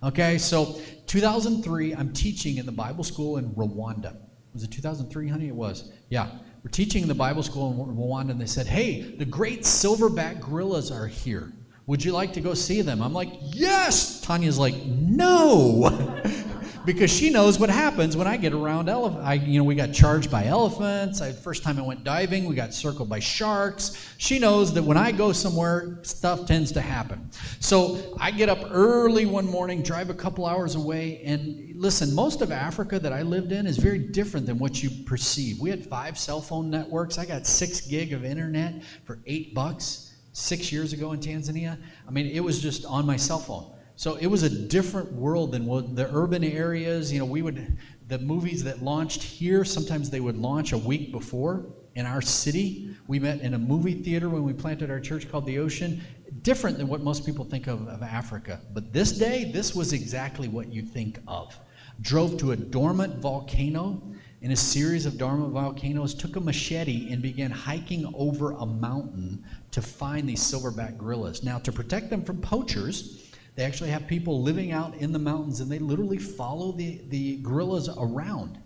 Okay, 0.03 0.39
so 0.39 0.81
2003, 1.07 1.95
I'm 1.95 2.13
teaching 2.13 2.57
in 2.57 2.67
the 2.67 2.73
Bible 2.73 3.05
school 3.05 3.37
in 3.37 3.51
Rwanda. 3.51 4.17
Was 4.55 4.63
it 4.63 4.71
2003, 4.71 5.29
honey? 5.29 5.49
It 5.49 5.55
was. 5.55 5.93
Yeah. 6.09 6.31
We're 6.63 6.71
teaching 6.71 7.03
in 7.03 7.09
the 7.09 7.15
Bible 7.15 7.43
school 7.43 7.71
in 7.71 7.97
Rwanda, 7.97 8.31
and 8.31 8.41
they 8.41 8.47
said, 8.47 8.67
Hey, 8.67 9.01
the 9.01 9.25
great 9.25 9.63
silverback 9.63 10.41
gorillas 10.41 10.91
are 10.91 11.07
here. 11.07 11.53
Would 11.87 12.05
you 12.05 12.13
like 12.13 12.35
to 12.35 12.41
go 12.41 12.53
see 12.53 12.83
them? 12.83 13.01
I'm 13.03 13.15
like, 13.15 13.31
Yes! 13.41 14.21
Tanya's 14.21 14.59
like, 14.59 14.75
No! 14.85 15.89
because 16.85 17.11
she 17.11 17.31
knows 17.31 17.59
what 17.59 17.71
happens 17.71 18.17
when 18.17 18.27
I 18.27 18.37
get 18.37 18.53
around 18.53 18.89
elephants. 18.89 19.25
I, 19.25 19.35
you 19.35 19.59
know, 19.59 19.65
we 19.65 19.75
got 19.75 19.93
charged 19.93 20.31
by 20.31 20.47
elephants. 20.47 21.21
I, 21.21 21.33
first 21.33 21.63
time 21.63 21.79
I 21.79 21.83
went 21.83 22.05
diving, 22.05 22.45
we 22.47 22.55
got 22.55 22.73
circled 22.73 23.09
by 23.09 23.21
sharks. 23.21 24.15
She 24.19 24.39
knows 24.39 24.73
that 24.75 24.83
when 24.83 24.97
I 24.97 25.13
go 25.13 25.33
somewhere, 25.33 25.99
stuff 26.03 26.47
tends 26.47 26.73
to 26.73 26.81
happen. 26.81 27.31
So 27.61 28.17
I 28.19 28.31
get 28.31 28.49
up 28.49 28.59
early 28.71 29.27
one 29.27 29.47
morning, 29.47 29.83
drive 29.83 30.11
a 30.11 30.15
couple 30.15 30.47
hours 30.47 30.75
away, 30.75 31.23
and 31.25 31.75
listen. 31.77 32.15
Most 32.15 32.43
of 32.43 32.51
Africa 32.51 32.99
that 32.99 33.13
I 33.13 33.23
lived 33.23 33.53
in 33.53 33.67
is 33.67 33.79
very 33.79 33.99
different 33.99 34.47
than 34.47 34.59
what 34.59 34.83
you 34.83 34.91
perceive. 35.05 35.61
We 35.61 35.71
had 35.71 35.87
five 35.87 36.19
cell 36.19 36.41
phone 36.41 36.71
networks. 36.71 37.19
I 37.19 37.27
got 37.27 37.47
six 37.47 37.81
gig 37.81 38.13
of 38.13 38.25
internet 38.25 38.83
for 39.05 39.19
eight 39.27 39.55
bucks 39.55 40.15
six 40.33 40.73
years 40.73 40.93
ago 40.93 41.13
in 41.13 41.21
Tanzania. 41.21 41.79
I 42.07 42.11
mean, 42.11 42.27
it 42.27 42.41
was 42.41 42.61
just 42.61 42.85
on 42.85 43.07
my 43.07 43.17
cell 43.17 43.39
phone. 43.39 43.73
So 44.01 44.15
it 44.15 44.29
was 44.29 44.45
a 44.45 44.49
different 44.49 45.13
world 45.13 45.53
than 45.53 45.67
what 45.67 45.95
the 45.95 46.09
urban 46.11 46.43
areas. 46.43 47.13
You 47.13 47.19
know, 47.19 47.27
we 47.27 47.43
would 47.43 47.77
the 48.09 48.19
movies 48.19 48.65
that 48.65 48.83
launched 48.83 49.23
here. 49.23 49.63
Sometimes 49.63 50.09
they 50.09 50.21
would 50.21 50.39
launch 50.39 50.73
a 50.73 50.79
week 50.79 51.13
before 51.13 51.67
in 51.97 52.07
our 52.07 52.23
city. 52.23 52.97
We 53.09 53.19
met 53.19 53.43
in 53.43 53.53
a 53.53 53.59
movie 53.59 53.93
theater 53.93 54.31
when 54.31 54.43
we 54.43 54.55
planted 54.55 54.91
our 54.91 55.01
church 55.01 55.31
called 55.31 55.45
the 55.45 55.59
Ocean. 55.59 56.01
Different 56.41 56.79
than 56.79 56.89
what 56.89 57.03
most 57.03 57.27
people 57.27 57.45
think 57.45 57.67
of 57.67 57.87
of 57.89 58.03
Africa. 58.03 58.63
But 58.73 58.91
this 58.95 59.13
day, 59.13 59.51
this 59.53 59.75
was 59.75 59.93
exactly 59.93 60.49
what 60.49 60.73
you 60.73 60.81
think 60.81 61.19
of. 61.29 61.55
Drove 62.01 62.39
to 62.39 62.53
a 62.53 62.57
dormant 62.57 63.17
volcano 63.17 64.03
in 64.41 64.53
a 64.53 64.57
series 64.57 65.05
of 65.05 65.19
dormant 65.19 65.53
volcanoes, 65.53 66.15
took 66.15 66.37
a 66.37 66.41
machete 66.41 67.13
and 67.13 67.21
began 67.21 67.51
hiking 67.51 68.11
over 68.17 68.53
a 68.53 68.65
mountain 68.65 69.45
to 69.73 69.83
find 69.83 70.27
these 70.27 70.41
silverback 70.41 70.97
gorillas. 70.97 71.45
Now, 71.45 71.59
to 71.59 71.71
protect 71.71 72.09
them 72.09 72.25
from 72.25 72.41
poachers, 72.41 73.30
they 73.55 73.65
actually 73.65 73.91
have 73.91 74.07
people 74.07 74.43
living 74.43 74.73
out 74.73 74.95
in 74.97 75.13
the 75.13 75.19
mountains 75.19 75.61
and 75.61 75.71
they 75.71 75.79
literally 75.79 76.19
follow 76.19 76.73
the, 76.73 77.01
the 77.09 77.37
gorillas 77.39 77.89
around. 77.99 78.59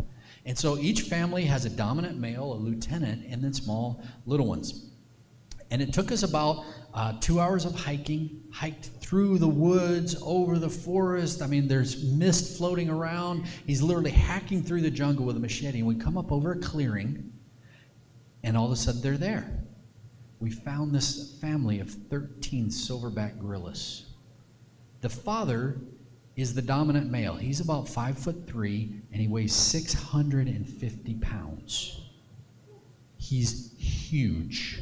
And 0.46 0.56
so 0.56 0.76
each 0.76 1.02
family 1.02 1.44
has 1.44 1.64
a 1.64 1.70
dominant 1.70 2.18
male, 2.18 2.52
a 2.52 2.56
lieutenant, 2.56 3.24
and 3.28 3.42
then 3.42 3.54
small 3.54 4.02
little 4.26 4.46
ones. 4.46 4.90
And 5.70 5.80
it 5.80 5.92
took 5.92 6.12
us 6.12 6.22
about 6.22 6.64
uh, 6.92 7.14
two 7.20 7.40
hours 7.40 7.64
of 7.64 7.74
hiking, 7.74 8.42
hiked 8.52 8.90
through 9.00 9.38
the 9.38 9.48
woods, 9.48 10.14
over 10.22 10.58
the 10.58 10.68
forest. 10.68 11.42
I 11.42 11.46
mean, 11.46 11.66
there's 11.66 12.04
mist 12.04 12.58
floating 12.58 12.90
around. 12.90 13.46
He's 13.66 13.82
literally 13.82 14.10
hacking 14.10 14.62
through 14.62 14.82
the 14.82 14.90
jungle 14.90 15.24
with 15.24 15.36
a 15.36 15.40
machete. 15.40 15.78
And 15.78 15.88
we 15.88 15.96
come 15.96 16.18
up 16.18 16.30
over 16.30 16.52
a 16.52 16.58
clearing, 16.58 17.32
and 18.42 18.56
all 18.56 18.66
of 18.66 18.72
a 18.72 18.76
sudden 18.76 19.00
they're 19.00 19.16
there. 19.16 19.50
We 20.38 20.50
found 20.50 20.94
this 20.94 21.38
family 21.40 21.80
of 21.80 21.90
13 21.90 22.68
silverback 22.68 23.40
gorillas. 23.40 24.13
The 25.04 25.10
father 25.10 25.76
is 26.34 26.54
the 26.54 26.62
dominant 26.62 27.10
male. 27.10 27.34
He's 27.34 27.60
about 27.60 27.86
five 27.86 28.16
foot 28.16 28.46
three 28.46 29.02
and 29.12 29.20
he 29.20 29.28
weighs 29.28 29.52
650 29.52 31.14
pounds. 31.16 32.00
He's 33.18 33.74
huge. 33.76 34.80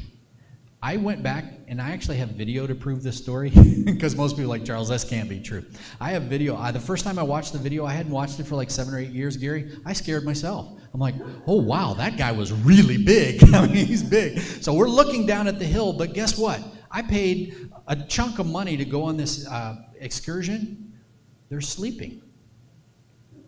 I 0.81 0.95
went 0.95 1.23
back 1.23 1.43
and 1.67 1.81
I 1.81 1.91
actually 1.91 2.15
have 2.17 2.29
video 2.29 2.65
to 2.65 2.73
prove 2.73 3.03
this 3.03 3.17
story 3.17 3.49
because 3.85 4.15
most 4.15 4.37
people 4.37 4.49
like 4.49 4.63
Charles, 4.63 4.87
this 4.87 5.03
can't 5.03 5.27
be 5.27 5.41
true. 5.41 5.65
I 5.99 6.11
have 6.11 6.23
video. 6.23 6.55
I, 6.55 6.71
the 6.71 6.79
first 6.79 7.03
time 7.03 7.19
I 7.19 7.23
watched 7.23 7.51
the 7.51 7.59
video, 7.59 7.85
I 7.85 7.91
hadn't 7.91 8.13
watched 8.13 8.39
it 8.39 8.45
for 8.45 8.55
like 8.55 8.71
seven 8.71 8.93
or 8.93 8.99
eight 8.99 9.11
years, 9.11 9.35
Gary. 9.35 9.77
I 9.85 9.91
scared 9.91 10.23
myself. 10.23 10.69
I'm 10.93 11.01
like, 11.01 11.15
oh 11.47 11.61
wow, 11.61 11.95
that 11.95 12.15
guy 12.17 12.31
was 12.31 12.53
really 12.53 13.03
big. 13.03 13.43
I 13.53 13.67
mean, 13.67 13.85
he's 13.85 14.03
big. 14.03 14.39
So 14.39 14.73
we're 14.73 14.87
looking 14.87 15.25
down 15.25 15.49
at 15.49 15.59
the 15.59 15.65
hill, 15.65 15.91
but 15.91 16.13
guess 16.13 16.37
what? 16.37 16.63
I 16.93 17.01
paid 17.01 17.71
a 17.87 17.95
chunk 17.95 18.37
of 18.37 18.45
money 18.45 18.77
to 18.77 18.85
go 18.85 19.03
on 19.03 19.17
this 19.17 19.47
uh, 19.47 19.77
excursion. 19.99 20.93
They're 21.49 21.59
sleeping. 21.59 22.21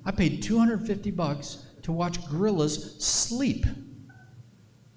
I 0.03 0.11
paid 0.11 0.41
250 0.41 1.11
bucks 1.11 1.63
to 1.83 1.91
watch 1.91 2.27
gorillas 2.27 2.95
sleep. 2.97 3.65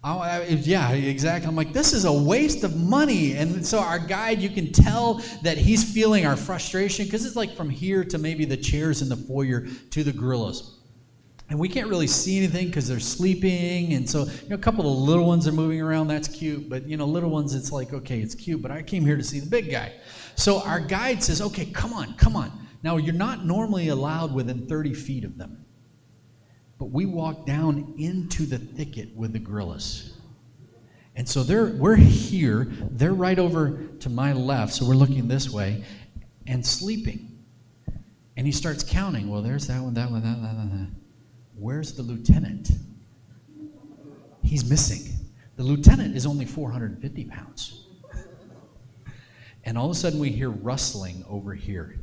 I, 0.02 0.42
yeah, 0.44 0.92
exactly. 0.92 1.48
I'm 1.48 1.56
like, 1.56 1.74
this 1.74 1.92
is 1.92 2.06
a 2.06 2.12
waste 2.12 2.64
of 2.64 2.76
money. 2.76 3.32
And 3.32 3.66
so 3.66 3.80
our 3.80 3.98
guide, 3.98 4.40
you 4.40 4.48
can 4.48 4.72
tell 4.72 5.14
that 5.42 5.58
he's 5.58 5.92
feeling 5.92 6.24
our 6.24 6.36
frustration 6.36 7.04
because 7.04 7.26
it's 7.26 7.36
like 7.36 7.54
from 7.54 7.68
here 7.68 8.04
to 8.04 8.16
maybe 8.16 8.46
the 8.46 8.56
chairs 8.56 9.02
in 9.02 9.10
the 9.10 9.16
foyer 9.16 9.66
to 9.90 10.04
the 10.04 10.12
gorillas. 10.12 10.77
And 11.50 11.58
we 11.58 11.68
can't 11.68 11.88
really 11.88 12.06
see 12.06 12.36
anything 12.36 12.66
because 12.66 12.86
they're 12.86 13.00
sleeping. 13.00 13.94
And 13.94 14.08
so, 14.08 14.24
you 14.24 14.50
know, 14.50 14.56
a 14.56 14.58
couple 14.58 14.92
of 14.92 14.98
little 14.98 15.24
ones 15.24 15.48
are 15.48 15.52
moving 15.52 15.80
around. 15.80 16.08
That's 16.08 16.28
cute. 16.28 16.68
But, 16.68 16.86
you 16.86 16.98
know, 16.98 17.06
little 17.06 17.30
ones, 17.30 17.54
it's 17.54 17.72
like, 17.72 17.94
okay, 17.94 18.20
it's 18.20 18.34
cute. 18.34 18.60
But 18.60 18.70
I 18.70 18.82
came 18.82 19.04
here 19.04 19.16
to 19.16 19.24
see 19.24 19.40
the 19.40 19.48
big 19.48 19.70
guy. 19.70 19.94
So 20.34 20.60
our 20.60 20.78
guide 20.78 21.22
says, 21.22 21.40
okay, 21.40 21.64
come 21.64 21.94
on, 21.94 22.14
come 22.14 22.36
on. 22.36 22.52
Now, 22.82 22.98
you're 22.98 23.14
not 23.14 23.46
normally 23.46 23.88
allowed 23.88 24.34
within 24.34 24.66
30 24.66 24.92
feet 24.94 25.24
of 25.24 25.38
them. 25.38 25.64
But 26.78 26.90
we 26.90 27.06
walk 27.06 27.46
down 27.46 27.94
into 27.98 28.44
the 28.44 28.58
thicket 28.58 29.16
with 29.16 29.32
the 29.32 29.38
gorillas. 29.38 30.18
And 31.16 31.28
so 31.28 31.42
they're, 31.42 31.66
we're 31.66 31.96
here, 31.96 32.68
they're 32.92 33.12
right 33.12 33.38
over 33.38 33.88
to 34.00 34.08
my 34.08 34.32
left, 34.32 34.74
so 34.74 34.86
we're 34.86 34.94
looking 34.94 35.26
this 35.26 35.50
way, 35.50 35.82
and 36.46 36.64
sleeping. 36.64 37.42
And 38.36 38.46
he 38.46 38.52
starts 38.52 38.84
counting. 38.84 39.28
Well, 39.28 39.42
there's 39.42 39.66
that 39.66 39.82
one, 39.82 39.94
that 39.94 40.08
one, 40.12 40.22
that 40.22 40.38
one, 40.38 40.42
that 40.42 40.56
one. 40.56 40.96
Where's 41.58 41.92
the 41.94 42.02
lieutenant? 42.02 42.70
He's 44.42 44.68
missing. 44.68 45.12
The 45.56 45.64
lieutenant 45.64 46.16
is 46.16 46.24
only 46.24 46.44
450 46.44 47.24
pounds. 47.24 47.84
And 49.64 49.76
all 49.76 49.86
of 49.86 49.90
a 49.90 49.94
sudden, 49.94 50.20
we 50.20 50.30
hear 50.30 50.50
rustling 50.50 51.24
over 51.28 51.52
here, 51.52 51.98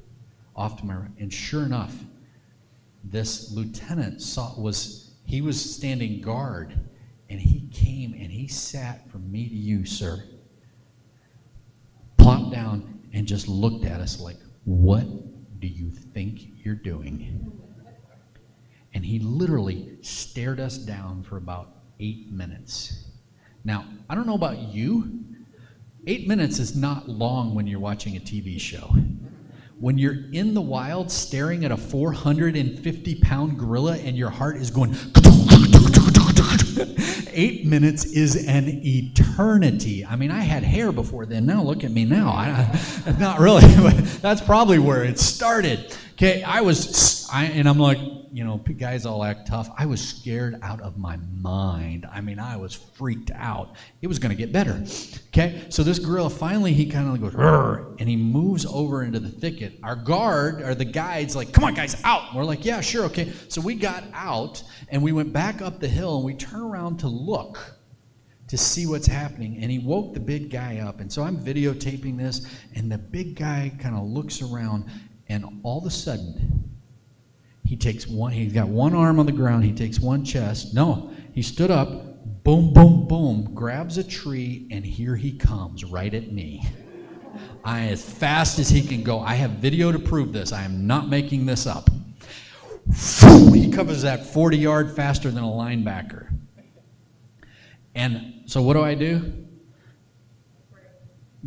off 0.55 0.77
to 0.81 0.85
my 0.85 0.95
right. 0.95 1.11
And 1.19 1.33
sure 1.33 1.63
enough, 1.63 1.95
this 3.03 3.51
lieutenant 3.51 4.21
saw 4.21 4.59
was 4.59 5.13
he 5.25 5.41
was 5.41 5.73
standing 5.73 6.21
guard, 6.21 6.77
and 7.29 7.39
he 7.39 7.67
came 7.71 8.13
and 8.13 8.31
he 8.31 8.47
sat 8.47 9.09
from 9.09 9.31
me 9.31 9.47
to 9.47 9.55
you, 9.55 9.85
sir. 9.85 10.23
Plopped 12.17 12.51
down 12.51 12.99
and 13.13 13.25
just 13.25 13.47
looked 13.47 13.85
at 13.85 14.01
us 14.01 14.19
like, 14.19 14.37
"What 14.65 15.07
do 15.59 15.67
you 15.67 15.89
think 15.89 16.63
you're 16.63 16.75
doing?" 16.75 17.64
And 18.95 19.05
he 19.05 19.19
literally 19.19 19.97
stared 20.01 20.59
us 20.59 20.77
down 20.77 21.21
for 21.21 21.35
about 21.35 21.69
eight 21.99 22.31
minutes. 22.31 23.03
Now, 23.65 23.85
I 24.09 24.15
don't 24.15 24.25
know 24.25 24.35
about 24.35 24.57
you. 24.57 25.25
Eight 26.07 26.27
minutes 26.27 26.59
is 26.59 26.77
not 26.77 27.09
long 27.09 27.53
when 27.53 27.67
you're 27.67 27.79
watching 27.79 28.15
a 28.15 28.21
TV 28.21 28.59
show. 28.59 28.95
When 29.79 29.97
you're 29.97 30.31
in 30.31 30.53
the 30.53 30.61
wild 30.61 31.11
staring 31.11 31.65
at 31.65 31.71
a 31.71 31.77
450 31.77 33.15
pound 33.15 33.59
gorilla 33.59 33.97
and 33.97 34.15
your 34.15 34.29
heart 34.29 34.55
is 34.55 34.71
going, 34.71 34.95
Eight 37.37 37.65
minutes 37.65 38.05
is 38.05 38.47
an 38.47 38.81
eternity. 38.85 40.05
I 40.05 40.15
mean, 40.15 40.31
I 40.31 40.39
had 40.39 40.63
hair 40.63 40.93
before 40.93 41.25
then. 41.25 41.45
Now 41.45 41.63
look 41.63 41.83
at 41.83 41.91
me 41.91 42.05
now. 42.05 42.29
I, 42.29 43.15
not 43.19 43.41
really, 43.41 43.63
but 43.81 44.05
that's 44.21 44.39
probably 44.39 44.79
where 44.79 45.03
it 45.03 45.19
started. 45.19 45.93
Okay, 46.15 46.43
I 46.43 46.61
was, 46.61 47.27
I, 47.29 47.43
and 47.43 47.67
I'm 47.67 47.77
like, 47.77 47.97
you 48.31 48.45
know, 48.45 48.57
guys 48.57 49.05
all 49.05 49.21
act 49.21 49.49
tough. 49.49 49.69
I 49.77 49.85
was 49.85 49.99
scared 49.99 50.57
out 50.63 50.79
of 50.79 50.97
my 50.97 51.17
mind. 51.17 52.07
I 52.09 52.21
mean, 52.21 52.39
I 52.39 52.55
was 52.55 52.73
freaked 52.73 53.31
out. 53.31 53.75
It 54.01 54.07
was 54.07 54.17
going 54.17 54.29
to 54.29 54.35
get 54.35 54.53
better. 54.53 54.81
Okay, 55.27 55.65
so 55.67 55.83
this 55.83 55.99
gorilla 55.99 56.29
finally, 56.29 56.71
he 56.71 56.85
kind 56.85 57.09
of 57.09 57.19
goes, 57.19 57.35
and 57.99 58.07
he 58.07 58.15
moves 58.15 58.65
over 58.65 59.03
into 59.03 59.19
the 59.19 59.27
thicket. 59.27 59.77
Our 59.83 59.97
guard, 59.97 60.61
or 60.61 60.73
the 60.73 60.85
guide's 60.85 61.35
like, 61.35 61.51
come 61.51 61.65
on, 61.65 61.73
guys, 61.73 62.01
out. 62.05 62.33
We're 62.33 62.45
like, 62.45 62.63
yeah, 62.63 62.79
sure, 62.79 63.03
okay. 63.07 63.33
So 63.49 63.59
we 63.59 63.75
got 63.75 64.05
out 64.13 64.63
and 64.87 65.03
we 65.03 65.11
went 65.11 65.33
back 65.33 65.61
up 65.61 65.81
the 65.81 65.89
hill 65.89 66.15
and 66.15 66.23
we 66.23 66.33
turn 66.33 66.61
around 66.61 67.01
to 67.01 67.09
look 67.09 67.75
to 68.47 68.57
see 68.57 68.87
what's 68.87 69.07
happening. 69.07 69.57
And 69.61 69.69
he 69.69 69.79
woke 69.79 70.13
the 70.13 70.21
big 70.21 70.49
guy 70.49 70.77
up. 70.77 71.01
And 71.01 71.11
so 71.11 71.23
I'm 71.23 71.37
videotaping 71.37 72.17
this, 72.17 72.47
and 72.73 72.89
the 72.89 72.97
big 72.97 73.35
guy 73.35 73.73
kind 73.79 73.95
of 73.95 74.05
looks 74.05 74.41
around, 74.41 74.85
and 75.27 75.61
all 75.63 75.79
of 75.79 75.85
a 75.85 75.91
sudden, 75.91 76.75
he 77.63 77.75
takes 77.75 78.07
one, 78.07 78.31
he's 78.31 78.53
got 78.53 78.67
one 78.67 78.93
arm 78.93 79.19
on 79.19 79.25
the 79.25 79.31
ground, 79.31 79.63
he 79.63 79.73
takes 79.73 79.99
one 79.99 80.23
chest. 80.23 80.73
No, 80.73 81.11
he 81.33 81.41
stood 81.41 81.71
up, 81.71 82.43
boom, 82.43 82.73
boom, 82.73 83.07
boom, 83.07 83.53
grabs 83.55 83.97
a 83.97 84.03
tree, 84.03 84.67
and 84.71 84.85
here 84.85 85.15
he 85.15 85.31
comes 85.31 85.83
right 85.83 86.13
at 86.13 86.31
me. 86.31 86.63
I 87.63 87.87
as 87.87 88.03
fast 88.03 88.59
as 88.59 88.69
he 88.69 88.81
can 88.83 89.01
go. 89.01 89.19
I 89.19 89.33
have 89.35 89.51
video 89.51 89.91
to 89.91 89.97
prove 89.97 90.31
this. 90.31 90.53
I 90.53 90.63
am 90.63 90.85
not 90.85 91.09
making 91.09 91.47
this 91.47 91.65
up. 91.65 91.89
He 93.51 93.71
covers 93.71 94.03
that 94.03 94.27
40 94.27 94.57
yard 94.57 94.95
faster 94.95 95.31
than 95.31 95.43
a 95.43 95.47
linebacker. 95.47 96.31
And 97.95 98.43
so 98.45 98.61
what 98.61 98.73
do 98.73 98.83
I 98.83 98.93
do? 98.93 99.44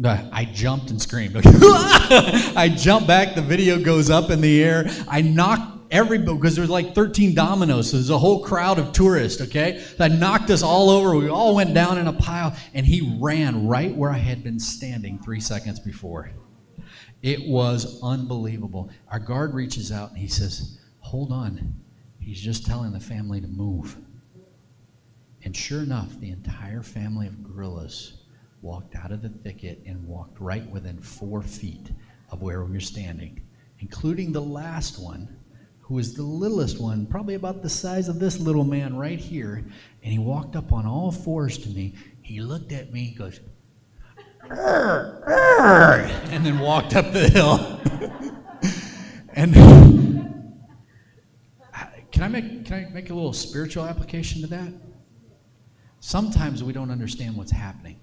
I 0.04 0.48
jumped 0.52 0.90
and 0.90 1.00
screamed. 1.00 1.36
I 1.44 2.72
jump 2.76 3.06
back, 3.06 3.34
the 3.34 3.42
video 3.42 3.82
goes 3.82 4.10
up 4.10 4.30
in 4.30 4.40
the 4.40 4.62
air. 4.62 4.88
I 5.08 5.22
knock 5.22 5.78
everybody, 5.90 6.36
because 6.36 6.54
there's 6.54 6.70
like 6.70 6.94
13 6.94 7.34
dominoes, 7.34 7.90
so 7.90 7.96
there's 7.96 8.10
a 8.10 8.18
whole 8.18 8.44
crowd 8.44 8.78
of 8.78 8.92
tourists, 8.92 9.40
okay? 9.42 9.84
That 9.96 10.12
knocked 10.12 10.50
us 10.50 10.62
all 10.62 10.90
over. 10.90 11.16
We 11.16 11.28
all 11.28 11.54
went 11.54 11.74
down 11.74 11.98
in 11.98 12.06
a 12.06 12.12
pile, 12.12 12.56
and 12.74 12.86
he 12.86 13.16
ran 13.20 13.66
right 13.66 13.94
where 13.94 14.10
I 14.10 14.18
had 14.18 14.44
been 14.44 14.60
standing 14.60 15.18
three 15.18 15.40
seconds 15.40 15.80
before. 15.80 16.30
It 17.22 17.48
was 17.48 18.00
unbelievable. 18.02 18.90
Our 19.10 19.18
guard 19.18 19.54
reaches 19.54 19.90
out 19.90 20.10
and 20.10 20.18
he 20.18 20.28
says, 20.28 20.78
Hold 21.00 21.32
on. 21.32 21.74
He's 22.20 22.40
just 22.40 22.66
telling 22.66 22.92
the 22.92 23.00
family 23.00 23.40
to 23.40 23.48
move. 23.48 23.96
And 25.42 25.56
sure 25.56 25.82
enough, 25.82 26.20
the 26.20 26.30
entire 26.30 26.82
family 26.82 27.26
of 27.26 27.42
gorillas 27.42 28.17
walked 28.62 28.96
out 28.96 29.12
of 29.12 29.22
the 29.22 29.28
thicket 29.28 29.80
and 29.86 30.06
walked 30.06 30.40
right 30.40 30.68
within 30.70 31.00
four 31.00 31.42
feet 31.42 31.90
of 32.30 32.42
where 32.42 32.64
we 32.64 32.72
were 32.72 32.80
standing, 32.80 33.40
including 33.80 34.32
the 34.32 34.40
last 34.40 34.98
one 34.98 35.36
who 35.80 35.94
was 35.94 36.14
the 36.14 36.22
littlest 36.22 36.78
one, 36.80 37.06
probably 37.06 37.34
about 37.34 37.62
the 37.62 37.68
size 37.68 38.08
of 38.08 38.18
this 38.18 38.38
little 38.38 38.64
man 38.64 38.96
right 38.96 39.18
here. 39.18 39.64
And 40.02 40.12
he 40.12 40.18
walked 40.18 40.54
up 40.54 40.70
on 40.72 40.84
all 40.84 41.10
fours 41.10 41.56
to 41.58 41.68
me. 41.70 41.94
He 42.20 42.42
looked 42.42 42.72
at 42.72 42.92
me, 42.92 43.04
he 43.04 43.14
goes, 43.14 43.40
arr, 44.50 45.22
arr, 45.26 46.00
and 46.30 46.44
then 46.44 46.58
walked 46.58 46.94
up 46.94 47.12
the 47.12 47.28
hill. 47.30 47.80
and 49.34 49.54
can 52.10 52.22
I 52.22 52.28
make 52.28 52.64
can 52.66 52.86
I 52.86 52.92
make 52.92 53.10
a 53.10 53.14
little 53.14 53.32
spiritual 53.32 53.84
application 53.84 54.42
to 54.42 54.46
that? 54.48 54.72
Sometimes 56.00 56.62
we 56.62 56.72
don't 56.72 56.90
understand 56.90 57.36
what's 57.36 57.50
happening. 57.50 57.97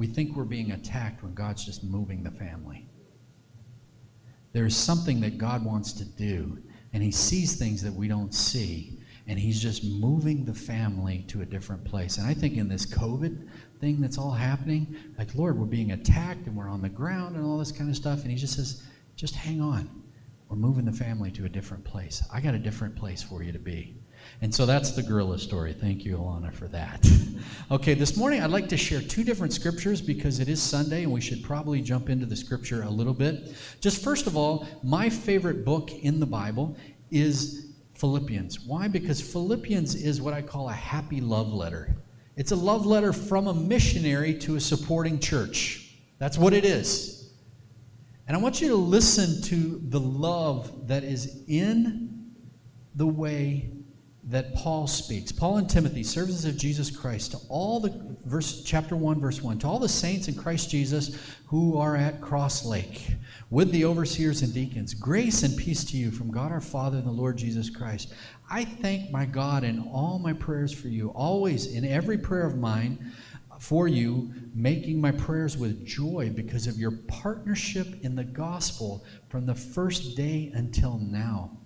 We 0.00 0.06
think 0.06 0.34
we're 0.34 0.44
being 0.44 0.72
attacked 0.72 1.22
when 1.22 1.34
God's 1.34 1.62
just 1.62 1.84
moving 1.84 2.22
the 2.22 2.30
family. 2.30 2.88
There's 4.54 4.74
something 4.74 5.20
that 5.20 5.36
God 5.36 5.62
wants 5.62 5.92
to 5.92 6.06
do, 6.06 6.56
and 6.94 7.02
He 7.02 7.12
sees 7.12 7.56
things 7.56 7.82
that 7.82 7.92
we 7.92 8.08
don't 8.08 8.34
see, 8.34 8.98
and 9.26 9.38
He's 9.38 9.60
just 9.60 9.84
moving 9.84 10.46
the 10.46 10.54
family 10.54 11.26
to 11.28 11.42
a 11.42 11.44
different 11.44 11.84
place. 11.84 12.16
And 12.16 12.26
I 12.26 12.32
think 12.32 12.56
in 12.56 12.66
this 12.66 12.86
COVID 12.86 13.46
thing 13.78 14.00
that's 14.00 14.16
all 14.16 14.30
happening, 14.30 14.96
like, 15.18 15.34
Lord, 15.34 15.58
we're 15.58 15.66
being 15.66 15.92
attacked 15.92 16.46
and 16.46 16.56
we're 16.56 16.70
on 16.70 16.80
the 16.80 16.88
ground 16.88 17.36
and 17.36 17.44
all 17.44 17.58
this 17.58 17.70
kind 17.70 17.90
of 17.90 17.94
stuff, 17.94 18.22
and 18.22 18.30
He 18.30 18.38
just 18.38 18.56
says, 18.56 18.82
just 19.16 19.34
hang 19.34 19.60
on. 19.60 20.02
We're 20.48 20.56
moving 20.56 20.86
the 20.86 20.92
family 20.92 21.30
to 21.32 21.44
a 21.44 21.48
different 21.50 21.84
place. 21.84 22.22
I 22.32 22.40
got 22.40 22.54
a 22.54 22.58
different 22.58 22.96
place 22.96 23.22
for 23.22 23.42
you 23.42 23.52
to 23.52 23.58
be. 23.58 23.98
And 24.42 24.54
so 24.54 24.64
that's 24.64 24.92
the 24.92 25.02
gorilla 25.02 25.38
story. 25.38 25.74
Thank 25.74 26.04
you, 26.04 26.16
Alana, 26.16 26.52
for 26.52 26.66
that. 26.68 27.06
okay, 27.70 27.94
this 27.94 28.16
morning 28.16 28.42
I'd 28.42 28.50
like 28.50 28.68
to 28.70 28.76
share 28.76 29.00
two 29.00 29.22
different 29.22 29.52
scriptures 29.52 30.00
because 30.00 30.40
it 30.40 30.48
is 30.48 30.62
Sunday 30.62 31.02
and 31.02 31.12
we 31.12 31.20
should 31.20 31.42
probably 31.42 31.82
jump 31.82 32.08
into 32.08 32.24
the 32.24 32.36
scripture 32.36 32.82
a 32.82 32.90
little 32.90 33.12
bit. 33.12 33.54
Just 33.80 34.02
first 34.02 34.26
of 34.26 34.36
all, 34.36 34.66
my 34.82 35.10
favorite 35.10 35.64
book 35.64 35.92
in 35.92 36.20
the 36.20 36.26
Bible 36.26 36.76
is 37.10 37.66
Philippians. 37.94 38.60
Why? 38.60 38.88
Because 38.88 39.20
Philippians 39.20 39.94
is 39.94 40.22
what 40.22 40.32
I 40.32 40.40
call 40.40 40.70
a 40.70 40.74
happy 40.74 41.20
love 41.20 41.52
letter. 41.52 41.94
It's 42.36 42.52
a 42.52 42.56
love 42.56 42.86
letter 42.86 43.12
from 43.12 43.46
a 43.46 43.52
missionary 43.52 44.32
to 44.38 44.56
a 44.56 44.60
supporting 44.60 45.18
church. 45.18 45.96
That's 46.18 46.38
what 46.38 46.54
it 46.54 46.64
is. 46.64 47.30
And 48.26 48.36
I 48.36 48.40
want 48.40 48.62
you 48.62 48.68
to 48.68 48.76
listen 48.76 49.42
to 49.50 49.82
the 49.88 50.00
love 50.00 50.88
that 50.88 51.04
is 51.04 51.42
in 51.48 52.30
the 52.94 53.06
way 53.06 53.70
that 54.24 54.54
Paul 54.54 54.86
speaks. 54.86 55.32
Paul 55.32 55.56
and 55.56 55.68
Timothy, 55.68 56.02
servants 56.02 56.44
of 56.44 56.56
Jesus 56.56 56.94
Christ, 56.94 57.32
to 57.32 57.38
all 57.48 57.80
the 57.80 58.16
verse 58.24 58.62
chapter 58.62 58.94
1 58.94 59.18
verse 59.20 59.42
1, 59.42 59.60
to 59.60 59.66
all 59.66 59.78
the 59.78 59.88
saints 59.88 60.28
in 60.28 60.34
Christ 60.34 60.70
Jesus 60.70 61.18
who 61.46 61.78
are 61.78 61.96
at 61.96 62.20
Cross 62.20 62.66
Lake, 62.66 63.16
with 63.48 63.72
the 63.72 63.84
overseers 63.84 64.42
and 64.42 64.52
deacons, 64.52 64.92
grace 64.94 65.42
and 65.42 65.56
peace 65.56 65.84
to 65.84 65.96
you 65.96 66.10
from 66.10 66.30
God 66.30 66.52
our 66.52 66.60
Father 66.60 66.98
and 66.98 67.06
the 67.06 67.12
Lord 67.12 67.38
Jesus 67.38 67.70
Christ. 67.70 68.12
I 68.50 68.64
thank 68.64 69.10
my 69.10 69.24
God 69.24 69.64
in 69.64 69.80
all 69.92 70.18
my 70.18 70.34
prayers 70.34 70.72
for 70.72 70.88
you, 70.88 71.08
always 71.10 71.72
in 71.74 71.84
every 71.84 72.18
prayer 72.18 72.46
of 72.46 72.58
mine 72.58 73.12
for 73.58 73.88
you, 73.88 74.32
making 74.54 75.00
my 75.00 75.12
prayers 75.12 75.56
with 75.56 75.86
joy 75.86 76.30
because 76.34 76.66
of 76.66 76.76
your 76.76 76.92
partnership 77.08 77.86
in 78.02 78.14
the 78.14 78.24
gospel 78.24 79.04
from 79.28 79.46
the 79.46 79.54
first 79.54 80.16
day 80.16 80.50
until 80.54 80.98
now 80.98 81.59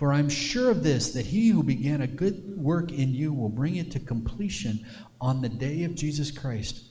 for 0.00 0.14
I'm 0.14 0.30
sure 0.30 0.70
of 0.70 0.82
this, 0.82 1.12
that 1.12 1.26
he 1.26 1.48
who 1.48 1.62
began 1.62 2.00
a 2.00 2.06
good 2.06 2.56
work 2.56 2.90
in 2.90 3.12
you 3.12 3.34
will 3.34 3.50
bring 3.50 3.76
it 3.76 3.90
to 3.90 4.00
completion 4.00 4.82
on 5.20 5.42
the 5.42 5.48
day 5.50 5.84
of 5.84 5.94
Jesus 5.94 6.30
Christ. 6.30 6.84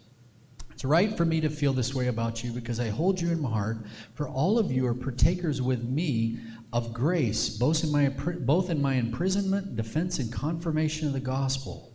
It's 0.69 0.85
right 0.85 1.17
for 1.17 1.25
me 1.25 1.41
to 1.41 1.49
feel 1.49 1.73
this 1.73 1.95
way 1.95 2.05
about 2.05 2.43
you 2.43 2.51
because 2.51 2.79
I 2.79 2.89
hold 2.89 3.19
you 3.19 3.31
in 3.31 3.41
my 3.41 3.49
heart, 3.49 3.79
for 4.13 4.29
all 4.29 4.59
of 4.59 4.71
you 4.71 4.85
are 4.85 4.93
partakers 4.93 5.59
with 5.59 5.81
me 5.81 6.37
of 6.71 6.93
grace, 6.93 7.49
both 7.49 7.83
in 7.83 7.91
my, 7.91 8.09
both 8.09 8.69
in 8.69 8.79
my 8.79 8.93
imprisonment, 8.93 9.75
defense, 9.75 10.19
and 10.19 10.31
confirmation 10.31 11.07
of 11.07 11.13
the 11.13 11.19
gospel. 11.19 11.91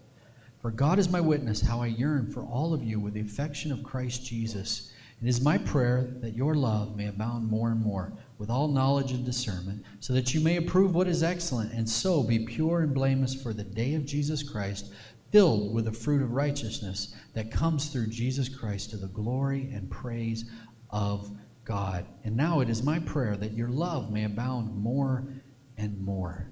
For 0.61 0.73
God 0.73 0.99
is 0.99 1.09
my 1.09 1.21
witness 1.21 1.61
how 1.61 1.81
I 1.81 1.87
yearn 1.87 2.29
for 2.29 2.43
all 2.43 2.75
of 2.75 2.83
you 2.83 2.99
with 2.99 3.15
the 3.15 3.21
affection 3.21 3.71
of 3.71 3.85
Christ 3.85 4.27
Jesus. 4.27 4.91
It 5.23 5.29
is 5.29 5.41
my 5.41 5.59
prayer 5.59 6.09
that 6.23 6.35
your 6.35 6.57
love 6.57 6.97
may 6.97 7.07
abound 7.07 7.49
more 7.49 7.71
and 7.71 7.81
more 7.81 8.19
with 8.39 8.51
all 8.51 8.69
knowledge 8.69 9.13
and 9.13 9.25
discernment, 9.25 9.85
so 10.01 10.13
that 10.13 10.35
you 10.35 10.41
may 10.41 10.57
approve 10.57 10.95
what 10.95 11.09
is 11.09 11.23
excellent, 11.23 11.73
and 11.73 11.89
so 11.89 12.23
be 12.23 12.47
pure 12.47 12.81
and 12.81 12.95
blameless 12.95 13.35
for 13.35 13.53
the 13.53 13.65
day 13.65 13.95
of 13.95 14.05
Jesus 14.05 14.43
Christ, 14.43 14.93
filled 15.31 15.75
with 15.75 15.85
the 15.85 15.93
fruit 15.93 16.23
of 16.23 16.33
righteousness 16.33 17.15
that 17.35 17.51
comes 17.51 17.89
through 17.89 18.07
Jesus 18.09 18.49
Christ 18.49 18.91
to 18.91 18.97
the 18.97 19.09
glory 19.09 19.71
and 19.73 19.91
praise 19.91 20.51
of 20.91 21.31
God. 21.65 22.07
And 22.25 22.37
now 22.37 22.61
it 22.61 22.69
is 22.69 22.83
my 22.83 22.99
prayer 23.01 23.37
that 23.37 23.53
your 23.53 23.69
love 23.69 24.13
may 24.13 24.25
abound 24.25 24.77
more 24.77 25.27
and 25.77 26.01
more. 26.01 26.51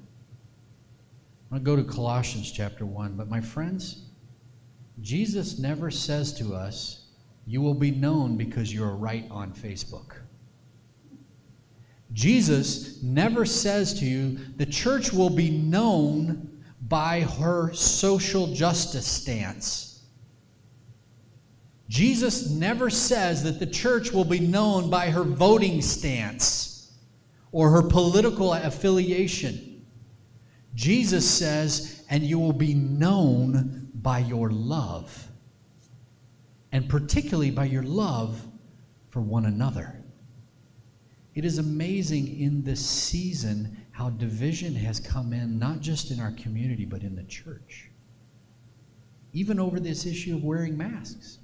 I'm 1.50 1.62
going 1.62 1.76
to 1.76 1.82
go 1.82 1.88
to 1.88 1.94
Colossians 1.96 2.50
chapter 2.50 2.86
1. 2.86 3.14
But 3.14 3.28
my 3.28 3.40
friends, 3.40 4.06
Jesus 5.00 5.58
never 5.58 5.90
says 5.90 6.32
to 6.38 6.54
us, 6.54 7.08
You 7.46 7.60
will 7.60 7.74
be 7.74 7.90
known 7.90 8.36
because 8.36 8.72
you're 8.72 8.96
right 8.96 9.26
on 9.30 9.52
Facebook. 9.52 10.21
Jesus 12.12 13.02
never 13.02 13.44
says 13.46 13.94
to 14.00 14.04
you, 14.04 14.38
the 14.56 14.66
church 14.66 15.12
will 15.12 15.30
be 15.30 15.50
known 15.50 16.62
by 16.88 17.20
her 17.20 17.72
social 17.72 18.52
justice 18.52 19.06
stance. 19.06 20.02
Jesus 21.88 22.50
never 22.50 22.90
says 22.90 23.42
that 23.44 23.58
the 23.58 23.66
church 23.66 24.12
will 24.12 24.24
be 24.24 24.40
known 24.40 24.90
by 24.90 25.10
her 25.10 25.24
voting 25.24 25.80
stance 25.82 26.92
or 27.50 27.70
her 27.70 27.82
political 27.82 28.52
affiliation. 28.54 29.84
Jesus 30.74 31.28
says, 31.28 32.04
and 32.08 32.22
you 32.22 32.38
will 32.38 32.52
be 32.52 32.74
known 32.74 33.90
by 33.94 34.18
your 34.18 34.50
love, 34.50 35.28
and 36.72 36.88
particularly 36.88 37.50
by 37.50 37.66
your 37.66 37.82
love 37.82 38.42
for 39.10 39.20
one 39.20 39.44
another. 39.44 40.01
It 41.34 41.44
is 41.44 41.58
amazing 41.58 42.38
in 42.40 42.62
this 42.62 42.84
season 42.84 43.76
how 43.92 44.10
division 44.10 44.74
has 44.74 45.00
come 45.00 45.32
in, 45.32 45.58
not 45.58 45.80
just 45.80 46.10
in 46.10 46.20
our 46.20 46.32
community, 46.32 46.84
but 46.84 47.02
in 47.02 47.14
the 47.16 47.24
church. 47.24 47.88
even 49.32 49.58
over 49.58 49.80
this 49.80 50.04
issue 50.04 50.36
of 50.36 50.44
wearing 50.44 50.76
masks. 50.76 51.38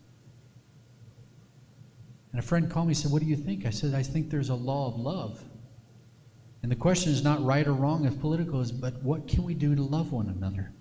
And 2.33 2.39
a 2.39 2.43
friend 2.43 2.71
called 2.71 2.87
me 2.87 2.91
and 2.91 2.99
said, 2.99 3.11
What 3.11 3.23
do 3.23 3.29
you 3.29 3.37
think? 3.37 3.65
I 3.65 3.71
said, 3.71 3.95
I 3.95 4.03
think 4.03 4.31
there's 4.31 4.51
a 4.51 4.55
law 4.55 4.89
of 4.89 4.97
love. 5.01 5.43
And 6.63 6.71
the 6.71 6.77
question 6.77 7.13
is 7.13 7.25
not 7.25 7.43
right 7.43 7.67
or 7.67 7.73
wrong 7.73 8.05
as 8.05 8.15
political 8.17 8.61
is, 8.61 8.71
but 8.73 9.03
what 9.03 9.27
can 9.27 9.43
we 9.45 9.55
do 9.55 9.75
to 9.75 9.83
love 9.83 10.13
one 10.13 10.29
another? 10.29 10.73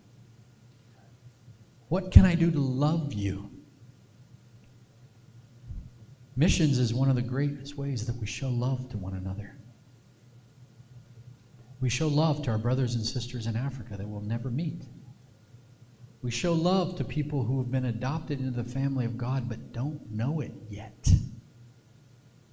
What 1.88 2.12
can 2.12 2.26
I 2.26 2.36
do 2.36 2.52
to 2.52 2.60
love 2.60 3.14
you? 3.14 3.50
Missions 6.38 6.78
is 6.78 6.94
one 6.94 7.10
of 7.10 7.16
the 7.16 7.22
greatest 7.24 7.78
ways 7.78 8.06
that 8.06 8.16
we 8.18 8.28
show 8.28 8.50
love 8.50 8.90
to 8.92 8.98
one 8.98 9.16
another. 9.16 9.58
We 11.82 11.90
show 11.90 12.08
love 12.08 12.44
to 12.44 12.52
our 12.52 12.60
brothers 12.60 12.94
and 12.94 13.04
sisters 13.04 13.48
in 13.48 13.56
Africa 13.56 13.98
that 13.98 14.08
we'll 14.08 14.22
never 14.22 14.52
meet. 14.52 14.84
We 16.22 16.30
show 16.30 16.54
love 16.54 16.96
to 16.98 17.04
people 17.04 17.44
who 17.44 17.58
have 17.58 17.72
been 17.72 17.86
adopted 17.86 18.40
into 18.40 18.52
the 18.52 18.70
family 18.70 19.06
of 19.06 19.18
God 19.18 19.50
but 19.50 19.72
don't 19.72 20.12
know 20.12 20.40
it 20.42 20.52
yet. 20.70 21.10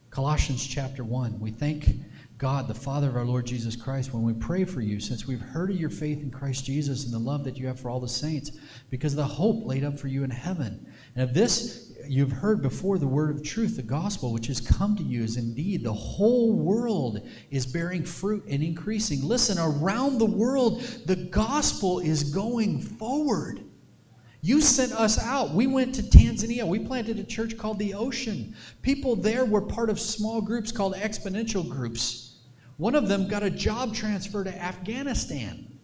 Colossians 0.08 0.66
chapter 0.66 1.04
1. 1.04 1.38
We 1.38 1.50
thank 1.50 1.86
God, 2.38 2.68
the 2.68 2.74
Father 2.74 3.08
of 3.08 3.16
our 3.16 3.24
Lord 3.24 3.46
Jesus 3.46 3.76
Christ, 3.76 4.14
when 4.14 4.22
we 4.22 4.32
pray 4.32 4.64
for 4.64 4.80
you, 4.80 4.98
since 4.98 5.26
we've 5.26 5.40
heard 5.40 5.70
of 5.70 5.76
your 5.76 5.90
faith 5.90 6.22
in 6.22 6.30
Christ 6.30 6.64
Jesus 6.64 7.04
and 7.04 7.12
the 7.12 7.18
love 7.18 7.44
that 7.44 7.58
you 7.58 7.66
have 7.66 7.80
for 7.80 7.90
all 7.90 8.00
the 8.00 8.08
saints, 8.08 8.52
because 8.90 9.12
of 9.12 9.18
the 9.18 9.24
hope 9.24 9.66
laid 9.66 9.84
up 9.84 9.98
for 9.98 10.08
you 10.08 10.24
in 10.24 10.30
heaven. 10.30 10.86
And 11.14 11.24
of 11.24 11.34
this 11.34 11.93
you've 12.08 12.32
heard 12.32 12.62
before 12.62 12.98
the 12.98 13.06
word 13.06 13.30
of 13.30 13.42
truth, 13.42 13.76
the 13.76 13.82
gospel, 13.82 14.32
which 14.32 14.46
has 14.46 14.60
come 14.60 14.96
to 14.96 15.02
you, 15.02 15.22
is 15.22 15.36
indeed 15.36 15.84
the 15.84 15.92
whole 15.92 16.52
world 16.52 17.26
is 17.50 17.66
bearing 17.66 18.04
fruit 18.04 18.44
and 18.48 18.62
increasing. 18.62 19.22
Listen, 19.22 19.58
around 19.58 20.18
the 20.18 20.26
world, 20.26 20.82
the 21.06 21.16
gospel 21.16 22.00
is 22.00 22.24
going 22.24 22.80
forward. 22.80 23.60
You 24.40 24.60
sent 24.60 24.92
us 24.92 25.18
out. 25.18 25.54
We 25.54 25.66
went 25.66 25.94
to 25.94 26.02
Tanzania. 26.02 26.66
We 26.66 26.78
planted 26.78 27.18
a 27.18 27.24
church 27.24 27.56
called 27.56 27.78
The 27.78 27.94
Ocean. 27.94 28.54
People 28.82 29.16
there 29.16 29.44
were 29.44 29.62
part 29.62 29.88
of 29.88 29.98
small 29.98 30.42
groups 30.42 30.70
called 30.70 30.94
exponential 30.94 31.66
groups. 31.66 32.40
One 32.76 32.94
of 32.94 33.08
them 33.08 33.26
got 33.26 33.42
a 33.42 33.50
job 33.50 33.94
transfer 33.94 34.44
to 34.44 34.62
Afghanistan. 34.62 35.78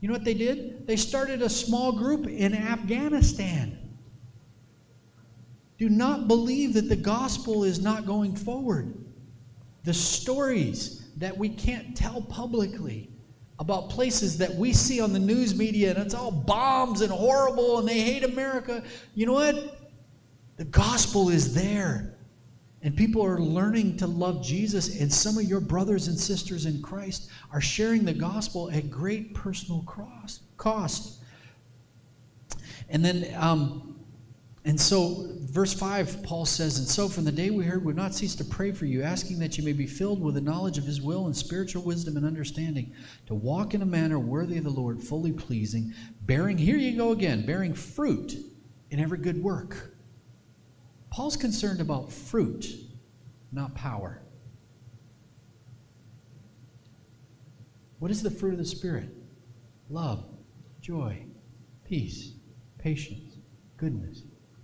You 0.00 0.08
know 0.08 0.14
what 0.14 0.24
they 0.24 0.34
did? 0.34 0.86
They 0.86 0.96
started 0.96 1.42
a 1.42 1.48
small 1.48 1.92
group 1.92 2.26
in 2.26 2.54
Afghanistan. 2.54 3.81
Do 5.82 5.88
not 5.88 6.28
believe 6.28 6.74
that 6.74 6.88
the 6.88 6.94
gospel 6.94 7.64
is 7.64 7.80
not 7.80 8.06
going 8.06 8.36
forward. 8.36 8.94
The 9.82 9.92
stories 9.92 11.08
that 11.16 11.36
we 11.36 11.48
can't 11.48 11.96
tell 11.96 12.22
publicly 12.22 13.10
about 13.58 13.90
places 13.90 14.38
that 14.38 14.54
we 14.54 14.72
see 14.72 15.00
on 15.00 15.12
the 15.12 15.18
news 15.18 15.56
media 15.56 15.90
and 15.90 15.98
it's 15.98 16.14
all 16.14 16.30
bombs 16.30 17.00
and 17.00 17.10
horrible 17.10 17.80
and 17.80 17.88
they 17.88 18.00
hate 18.00 18.22
America. 18.22 18.84
You 19.16 19.26
know 19.26 19.32
what? 19.32 19.90
The 20.56 20.66
gospel 20.66 21.30
is 21.30 21.52
there. 21.52 22.14
And 22.82 22.96
people 22.96 23.26
are 23.26 23.40
learning 23.40 23.96
to 23.96 24.06
love 24.06 24.40
Jesus, 24.40 25.00
and 25.00 25.12
some 25.12 25.36
of 25.36 25.44
your 25.44 25.58
brothers 25.58 26.06
and 26.06 26.16
sisters 26.16 26.64
in 26.64 26.80
Christ 26.80 27.28
are 27.52 27.60
sharing 27.60 28.04
the 28.04 28.14
gospel 28.14 28.70
at 28.70 28.88
great 28.88 29.34
personal 29.34 29.82
cost. 30.56 31.18
And 32.88 33.04
then 33.04 33.34
um, 33.36 33.91
and 34.64 34.80
so, 34.80 35.26
verse 35.40 35.74
5, 35.74 36.22
Paul 36.22 36.44
says, 36.44 36.78
And 36.78 36.86
so 36.86 37.08
from 37.08 37.24
the 37.24 37.32
day 37.32 37.50
we 37.50 37.64
heard, 37.64 37.84
we 37.84 37.90
have 37.90 37.96
not 37.96 38.14
ceased 38.14 38.38
to 38.38 38.44
pray 38.44 38.70
for 38.70 38.86
you, 38.86 39.02
asking 39.02 39.40
that 39.40 39.58
you 39.58 39.64
may 39.64 39.72
be 39.72 39.88
filled 39.88 40.22
with 40.22 40.36
the 40.36 40.40
knowledge 40.40 40.78
of 40.78 40.84
his 40.84 41.02
will 41.02 41.26
and 41.26 41.36
spiritual 41.36 41.82
wisdom 41.82 42.16
and 42.16 42.24
understanding, 42.24 42.94
to 43.26 43.34
walk 43.34 43.74
in 43.74 43.82
a 43.82 43.86
manner 43.86 44.20
worthy 44.20 44.58
of 44.58 44.64
the 44.64 44.70
Lord, 44.70 45.02
fully 45.02 45.32
pleasing, 45.32 45.92
bearing, 46.20 46.58
here 46.58 46.76
you 46.76 46.96
go 46.96 47.10
again, 47.10 47.44
bearing 47.44 47.74
fruit 47.74 48.36
in 48.90 49.00
every 49.00 49.18
good 49.18 49.42
work. 49.42 49.96
Paul's 51.10 51.36
concerned 51.36 51.80
about 51.80 52.12
fruit, 52.12 52.66
not 53.50 53.74
power. 53.74 54.22
What 57.98 58.12
is 58.12 58.22
the 58.22 58.30
fruit 58.30 58.52
of 58.52 58.58
the 58.58 58.64
Spirit? 58.64 59.08
Love, 59.90 60.24
joy, 60.80 61.24
peace, 61.84 62.32
patience, 62.78 63.38
goodness 63.76 64.22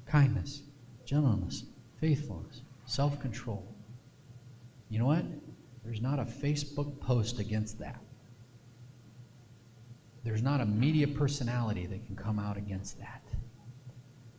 kindness, 0.09 0.63
gentleness, 1.05 1.65
faithfulness, 2.01 2.63
self 2.87 3.21
control. 3.21 3.75
You 4.89 4.99
know 4.99 5.07
what? 5.07 5.25
There's 5.85 6.01
not 6.01 6.19
a 6.19 6.25
Facebook 6.25 7.01
post 7.01 7.39
against 7.39 7.79
that. 7.79 8.01
There's 10.25 10.43
not 10.43 10.61
a 10.61 10.67
media 10.67 11.07
personality 11.07 11.87
that 11.87 12.05
can 12.07 12.17
come 12.17 12.39
out 12.39 12.57
against 12.57 12.99
that. 12.99 13.23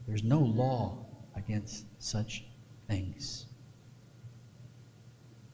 There's 0.07 0.23
no 0.23 0.39
law 0.39 1.05
against 1.35 1.85
such 1.99 2.45
things. 2.87 3.45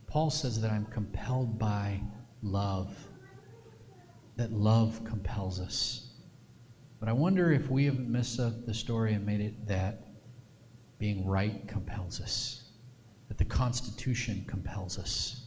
Paul 0.08 0.30
says 0.30 0.62
that 0.62 0.71
I'm 0.71 0.86
compelled 0.86 1.60
by 1.60 2.01
love, 2.41 2.95
that 4.38 4.51
love 4.51 5.04
compels 5.04 5.60
us. 5.60 6.10
But 6.99 7.10
I 7.10 7.13
wonder 7.13 7.51
if 7.51 7.69
we 7.69 7.86
have 7.86 7.99
missed 7.99 8.38
the 8.38 8.73
story 8.73 9.13
and 9.13 9.25
made 9.25 9.41
it 9.41 9.67
that 9.67 10.05
being 11.00 11.26
right 11.26 11.68
compels 11.68 12.22
us, 12.22 12.64
that 13.28 13.38
the 13.38 13.46
Constitution 13.46 14.46
compels 14.48 14.98
us, 14.98 15.46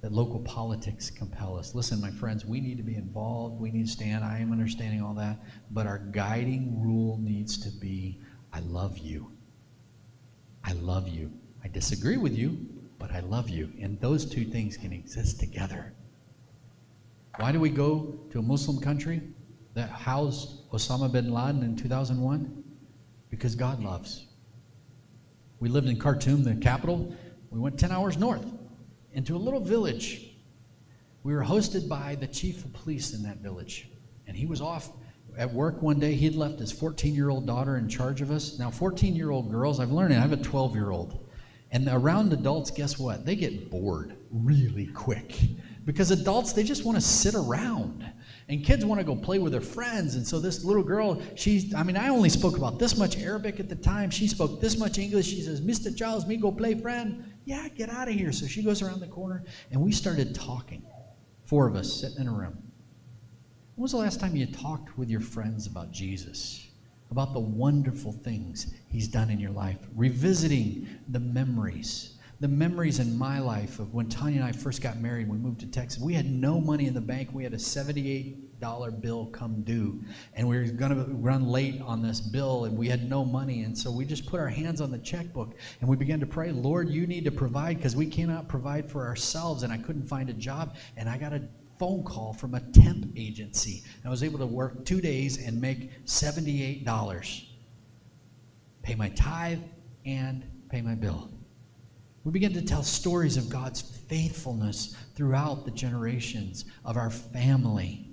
that 0.00 0.12
local 0.12 0.40
politics 0.40 1.10
compel 1.10 1.56
us. 1.56 1.74
Listen, 1.74 2.00
my 2.00 2.10
friends, 2.10 2.44
we 2.44 2.60
need 2.60 2.76
to 2.76 2.82
be 2.82 2.94
involved. 2.94 3.58
We 3.58 3.70
need 3.70 3.86
to 3.86 3.90
stand. 3.90 4.22
I 4.22 4.38
am 4.38 4.52
understanding 4.52 5.00
all 5.02 5.14
that. 5.14 5.38
But 5.70 5.86
our 5.86 5.98
guiding 5.98 6.82
rule 6.82 7.18
needs 7.22 7.56
to 7.62 7.70
be 7.70 8.20
I 8.52 8.60
love 8.60 8.98
you. 8.98 9.32
I 10.62 10.72
love 10.74 11.08
you. 11.08 11.32
I 11.64 11.68
disagree 11.68 12.18
with 12.18 12.36
you, 12.36 12.58
but 12.98 13.12
I 13.12 13.20
love 13.20 13.48
you. 13.48 13.72
And 13.80 13.98
those 14.00 14.26
two 14.26 14.44
things 14.44 14.76
can 14.76 14.92
exist 14.92 15.40
together. 15.40 15.94
Why 17.38 17.50
do 17.50 17.58
we 17.58 17.70
go 17.70 18.18
to 18.30 18.38
a 18.38 18.42
Muslim 18.42 18.80
country 18.80 19.22
that 19.74 19.88
housed 19.88 20.70
Osama 20.70 21.10
bin 21.10 21.32
Laden 21.32 21.62
in 21.62 21.76
2001? 21.76 22.63
Because 23.34 23.54
God 23.54 23.82
loves. 23.82 24.26
We 25.58 25.68
lived 25.68 25.88
in 25.88 25.98
Khartoum, 25.98 26.44
the 26.44 26.54
capital. 26.54 27.14
We 27.50 27.58
went 27.58 27.78
10 27.78 27.90
hours 27.90 28.16
north 28.16 28.46
into 29.12 29.34
a 29.34 29.38
little 29.38 29.60
village. 29.60 30.36
We 31.22 31.34
were 31.34 31.42
hosted 31.42 31.88
by 31.88 32.14
the 32.16 32.26
chief 32.26 32.64
of 32.64 32.72
police 32.72 33.12
in 33.12 33.22
that 33.24 33.38
village. 33.38 33.88
And 34.26 34.36
he 34.36 34.46
was 34.46 34.60
off 34.60 34.90
at 35.36 35.52
work 35.52 35.82
one 35.82 35.98
day. 35.98 36.14
He 36.14 36.26
had 36.26 36.36
left 36.36 36.60
his 36.60 36.70
14 36.70 37.14
year 37.14 37.28
old 37.28 37.46
daughter 37.46 37.76
in 37.76 37.88
charge 37.88 38.20
of 38.20 38.30
us. 38.30 38.58
Now, 38.58 38.70
14 38.70 39.16
year 39.16 39.30
old 39.30 39.50
girls, 39.50 39.80
I've 39.80 39.90
learned 39.90 40.12
it. 40.12 40.16
I 40.16 40.20
have 40.20 40.32
a 40.32 40.36
12 40.36 40.74
year 40.74 40.90
old. 40.90 41.26
And 41.72 41.88
around 41.90 42.32
adults, 42.32 42.70
guess 42.70 42.98
what? 42.98 43.26
They 43.26 43.34
get 43.34 43.68
bored 43.68 44.16
really 44.30 44.86
quick 44.86 45.34
because 45.84 46.12
adults, 46.12 46.52
they 46.52 46.62
just 46.62 46.84
want 46.84 46.96
to 46.96 47.02
sit 47.02 47.34
around. 47.34 48.04
And 48.48 48.62
kids 48.62 48.84
want 48.84 49.00
to 49.00 49.04
go 49.04 49.16
play 49.16 49.38
with 49.38 49.52
their 49.52 49.60
friends. 49.62 50.16
And 50.16 50.26
so 50.26 50.38
this 50.38 50.64
little 50.64 50.82
girl, 50.82 51.22
she's, 51.34 51.74
I 51.74 51.82
mean, 51.82 51.96
I 51.96 52.08
only 52.08 52.28
spoke 52.28 52.58
about 52.58 52.78
this 52.78 52.98
much 52.98 53.16
Arabic 53.18 53.58
at 53.58 53.70
the 53.70 53.76
time. 53.76 54.10
She 54.10 54.28
spoke 54.28 54.60
this 54.60 54.78
much 54.78 54.98
English. 54.98 55.26
She 55.26 55.40
says, 55.40 55.62
Mr. 55.62 55.96
Charles, 55.96 56.26
me 56.26 56.36
go 56.36 56.52
play 56.52 56.74
friend. 56.74 57.24
Yeah, 57.46 57.68
get 57.68 57.88
out 57.88 58.08
of 58.08 58.14
here. 58.14 58.32
So 58.32 58.46
she 58.46 58.62
goes 58.62 58.82
around 58.82 59.00
the 59.00 59.06
corner 59.06 59.44
and 59.70 59.80
we 59.80 59.92
started 59.92 60.34
talking. 60.34 60.82
Four 61.44 61.66
of 61.66 61.74
us 61.74 62.00
sitting 62.00 62.18
in 62.18 62.28
a 62.28 62.32
room. 62.32 62.58
When 63.76 63.82
was 63.82 63.92
the 63.92 63.98
last 63.98 64.20
time 64.20 64.36
you 64.36 64.46
talked 64.46 64.96
with 64.98 65.10
your 65.10 65.20
friends 65.20 65.66
about 65.66 65.90
Jesus? 65.90 66.68
About 67.10 67.32
the 67.32 67.40
wonderful 67.40 68.12
things 68.12 68.74
he's 68.88 69.08
done 69.08 69.30
in 69.30 69.40
your 69.40 69.50
life? 69.50 69.78
Revisiting 69.94 70.88
the 71.08 71.20
memories 71.20 72.13
the 72.44 72.48
memories 72.48 72.98
in 72.98 73.16
my 73.16 73.38
life 73.38 73.78
of 73.78 73.94
when 73.94 74.06
Tanya 74.06 74.36
and 74.36 74.44
I 74.44 74.52
first 74.52 74.82
got 74.82 74.98
married, 74.98 75.30
we 75.30 75.38
moved 75.38 75.60
to 75.60 75.66
Texas. 75.66 75.98
We 75.98 76.12
had 76.12 76.30
no 76.30 76.60
money 76.60 76.86
in 76.86 76.92
the 76.92 77.00
bank. 77.00 77.30
We 77.32 77.42
had 77.42 77.54
a 77.54 77.56
$78 77.56 79.00
bill 79.00 79.24
come 79.32 79.62
due, 79.62 80.04
and 80.34 80.46
we 80.46 80.58
were 80.58 80.66
going 80.66 80.94
to 80.94 81.10
run 81.14 81.48
late 81.48 81.80
on 81.80 82.02
this 82.02 82.20
bill, 82.20 82.66
and 82.66 82.76
we 82.76 82.86
had 82.86 83.08
no 83.08 83.24
money. 83.24 83.62
And 83.62 83.76
so 83.76 83.90
we 83.90 84.04
just 84.04 84.26
put 84.26 84.40
our 84.40 84.50
hands 84.50 84.82
on 84.82 84.90
the 84.90 84.98
checkbook 84.98 85.54
and 85.80 85.88
we 85.88 85.96
began 85.96 86.20
to 86.20 86.26
pray, 86.26 86.52
Lord, 86.52 86.90
you 86.90 87.06
need 87.06 87.24
to 87.24 87.30
provide 87.30 87.78
because 87.78 87.96
we 87.96 88.04
cannot 88.04 88.46
provide 88.46 88.90
for 88.90 89.06
ourselves. 89.06 89.62
And 89.62 89.72
I 89.72 89.78
couldn't 89.78 90.06
find 90.06 90.28
a 90.28 90.34
job, 90.34 90.76
and 90.98 91.08
I 91.08 91.16
got 91.16 91.32
a 91.32 91.40
phone 91.78 92.04
call 92.04 92.34
from 92.34 92.56
a 92.56 92.60
temp 92.60 93.06
agency. 93.16 93.84
I 94.04 94.10
was 94.10 94.22
able 94.22 94.38
to 94.40 94.46
work 94.46 94.84
two 94.84 95.00
days 95.00 95.42
and 95.42 95.58
make 95.58 96.04
$78, 96.04 97.44
pay 98.82 98.94
my 98.96 99.08
tithe, 99.08 99.60
and 100.04 100.44
pay 100.68 100.82
my 100.82 100.94
bill. 100.94 101.30
We 102.24 102.32
begin 102.32 102.54
to 102.54 102.62
tell 102.62 102.82
stories 102.82 103.36
of 103.36 103.50
God's 103.50 103.82
faithfulness 103.82 104.96
throughout 105.14 105.66
the 105.66 105.70
generations 105.70 106.64
of 106.82 106.96
our 106.96 107.10
family. 107.10 108.08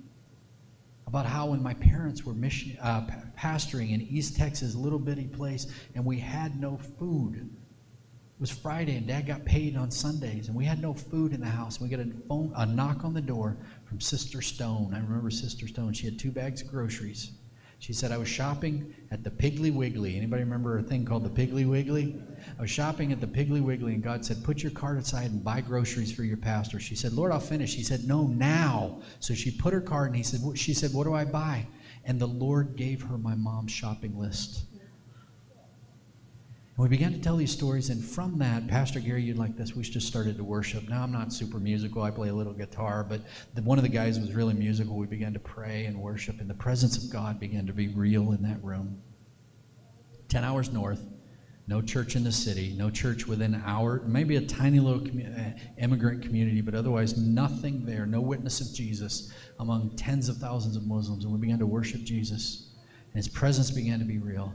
About 1.06 1.24
how 1.24 1.46
when 1.46 1.62
my 1.62 1.72
parents 1.74 2.22
were 2.22 2.34
mission, 2.34 2.76
uh, 2.80 3.06
pastoring 3.38 3.92
in 3.92 4.02
East 4.02 4.36
Texas, 4.36 4.74
little 4.74 4.98
bitty 4.98 5.28
place, 5.28 5.66
and 5.94 6.04
we 6.04 6.18
had 6.18 6.60
no 6.60 6.76
food. 6.98 7.36
It 7.36 8.40
was 8.40 8.50
Friday, 8.50 8.96
and 8.96 9.06
Dad 9.06 9.26
got 9.26 9.46
paid 9.46 9.76
on 9.76 9.90
Sundays, 9.90 10.48
and 10.48 10.56
we 10.56 10.66
had 10.66 10.82
no 10.82 10.92
food 10.92 11.32
in 11.32 11.40
the 11.40 11.46
house. 11.46 11.80
We 11.80 11.88
got 11.88 12.00
a 12.00 12.10
phone, 12.28 12.52
a 12.54 12.66
knock 12.66 13.04
on 13.04 13.14
the 13.14 13.20
door 13.20 13.56
from 13.86 13.98
Sister 13.98 14.42
Stone. 14.42 14.92
I 14.94 15.00
remember 15.00 15.30
Sister 15.30 15.66
Stone. 15.66 15.94
She 15.94 16.04
had 16.04 16.18
two 16.18 16.30
bags 16.30 16.60
of 16.60 16.68
groceries. 16.68 17.32
She 17.82 17.92
said, 17.92 18.12
I 18.12 18.16
was 18.16 18.28
shopping 18.28 18.94
at 19.10 19.24
the 19.24 19.30
Piggly 19.30 19.74
Wiggly. 19.74 20.16
Anybody 20.16 20.44
remember 20.44 20.78
a 20.78 20.84
thing 20.84 21.04
called 21.04 21.24
the 21.24 21.28
Piggly 21.28 21.68
Wiggly? 21.68 22.16
I 22.56 22.62
was 22.62 22.70
shopping 22.70 23.10
at 23.10 23.20
the 23.20 23.26
Piggly 23.26 23.60
Wiggly, 23.60 23.94
and 23.94 24.04
God 24.04 24.24
said, 24.24 24.44
Put 24.44 24.62
your 24.62 24.70
cart 24.70 24.98
aside 24.98 25.32
and 25.32 25.42
buy 25.42 25.62
groceries 25.62 26.12
for 26.12 26.22
your 26.22 26.36
pastor. 26.36 26.78
She 26.78 26.94
said, 26.94 27.12
Lord, 27.12 27.32
I'll 27.32 27.40
finish. 27.40 27.74
He 27.74 27.82
said, 27.82 28.04
No, 28.04 28.28
now. 28.28 29.02
So 29.18 29.34
she 29.34 29.50
put 29.50 29.74
her 29.74 29.80
cart, 29.80 30.06
and 30.06 30.16
he 30.16 30.22
said, 30.22 30.56
She 30.56 30.74
said, 30.74 30.92
What 30.92 31.08
do 31.08 31.14
I 31.14 31.24
buy? 31.24 31.66
And 32.04 32.20
the 32.20 32.28
Lord 32.28 32.76
gave 32.76 33.02
her 33.02 33.18
my 33.18 33.34
mom's 33.34 33.72
shopping 33.72 34.16
list. 34.16 34.62
We 36.78 36.88
began 36.88 37.12
to 37.12 37.18
tell 37.18 37.36
these 37.36 37.52
stories, 37.52 37.90
and 37.90 38.02
from 38.02 38.38
that, 38.38 38.66
Pastor 38.66 38.98
Gary, 38.98 39.22
you'd 39.22 39.36
like 39.36 39.58
this. 39.58 39.76
We 39.76 39.82
just 39.82 40.06
started 40.08 40.38
to 40.38 40.44
worship. 40.44 40.88
Now 40.88 41.02
I'm 41.02 41.12
not 41.12 41.30
super 41.30 41.58
musical. 41.58 42.02
I 42.02 42.10
play 42.10 42.30
a 42.30 42.34
little 42.34 42.54
guitar, 42.54 43.04
but 43.04 43.20
the, 43.54 43.60
one 43.60 43.78
of 43.78 43.82
the 43.82 43.90
guys 43.90 44.18
was 44.18 44.32
really 44.32 44.54
musical. 44.54 44.96
We 44.96 45.06
began 45.06 45.34
to 45.34 45.38
pray 45.38 45.84
and 45.84 46.00
worship, 46.00 46.40
and 46.40 46.48
the 46.48 46.54
presence 46.54 46.96
of 46.96 47.12
God 47.12 47.38
began 47.38 47.66
to 47.66 47.74
be 47.74 47.88
real 47.88 48.32
in 48.32 48.42
that 48.44 48.64
room. 48.64 49.02
Ten 50.28 50.44
hours 50.44 50.72
north, 50.72 51.04
no 51.66 51.82
church 51.82 52.16
in 52.16 52.24
the 52.24 52.32
city, 52.32 52.74
no 52.74 52.88
church 52.88 53.26
within 53.26 53.52
an 53.52 53.62
hour, 53.66 54.02
maybe 54.06 54.36
a 54.36 54.46
tiny 54.46 54.80
little 54.80 55.02
commu- 55.02 55.54
uh, 55.54 55.58
immigrant 55.78 56.22
community, 56.22 56.62
but 56.62 56.74
otherwise 56.74 57.18
nothing 57.18 57.84
there, 57.84 58.06
no 58.06 58.22
witness 58.22 58.62
of 58.62 58.74
Jesus 58.74 59.30
among 59.60 59.94
tens 59.96 60.30
of 60.30 60.38
thousands 60.38 60.76
of 60.76 60.86
Muslims. 60.86 61.24
And 61.24 61.34
we 61.34 61.38
began 61.38 61.58
to 61.58 61.66
worship 61.66 62.00
Jesus, 62.02 62.70
and 63.12 63.22
his 63.22 63.28
presence 63.28 63.70
began 63.70 63.98
to 63.98 64.06
be 64.06 64.16
real. 64.16 64.54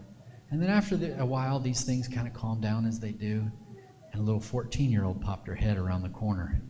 And 0.49 0.61
then 0.61 0.69
after 0.69 0.95
the, 0.95 1.19
a 1.19 1.25
while, 1.25 1.59
these 1.59 1.83
things 1.83 2.07
kind 2.07 2.27
of 2.27 2.33
calm 2.33 2.61
down 2.61 2.85
as 2.85 2.99
they 2.99 3.11
do, 3.11 3.51
and 4.11 4.21
a 4.21 4.23
little 4.23 4.39
14 4.39 4.89
year 4.89 5.03
old 5.03 5.21
popped 5.21 5.47
her 5.47 5.55
head 5.55 5.77
around 5.77 6.03
the 6.03 6.09
corner. 6.09 6.61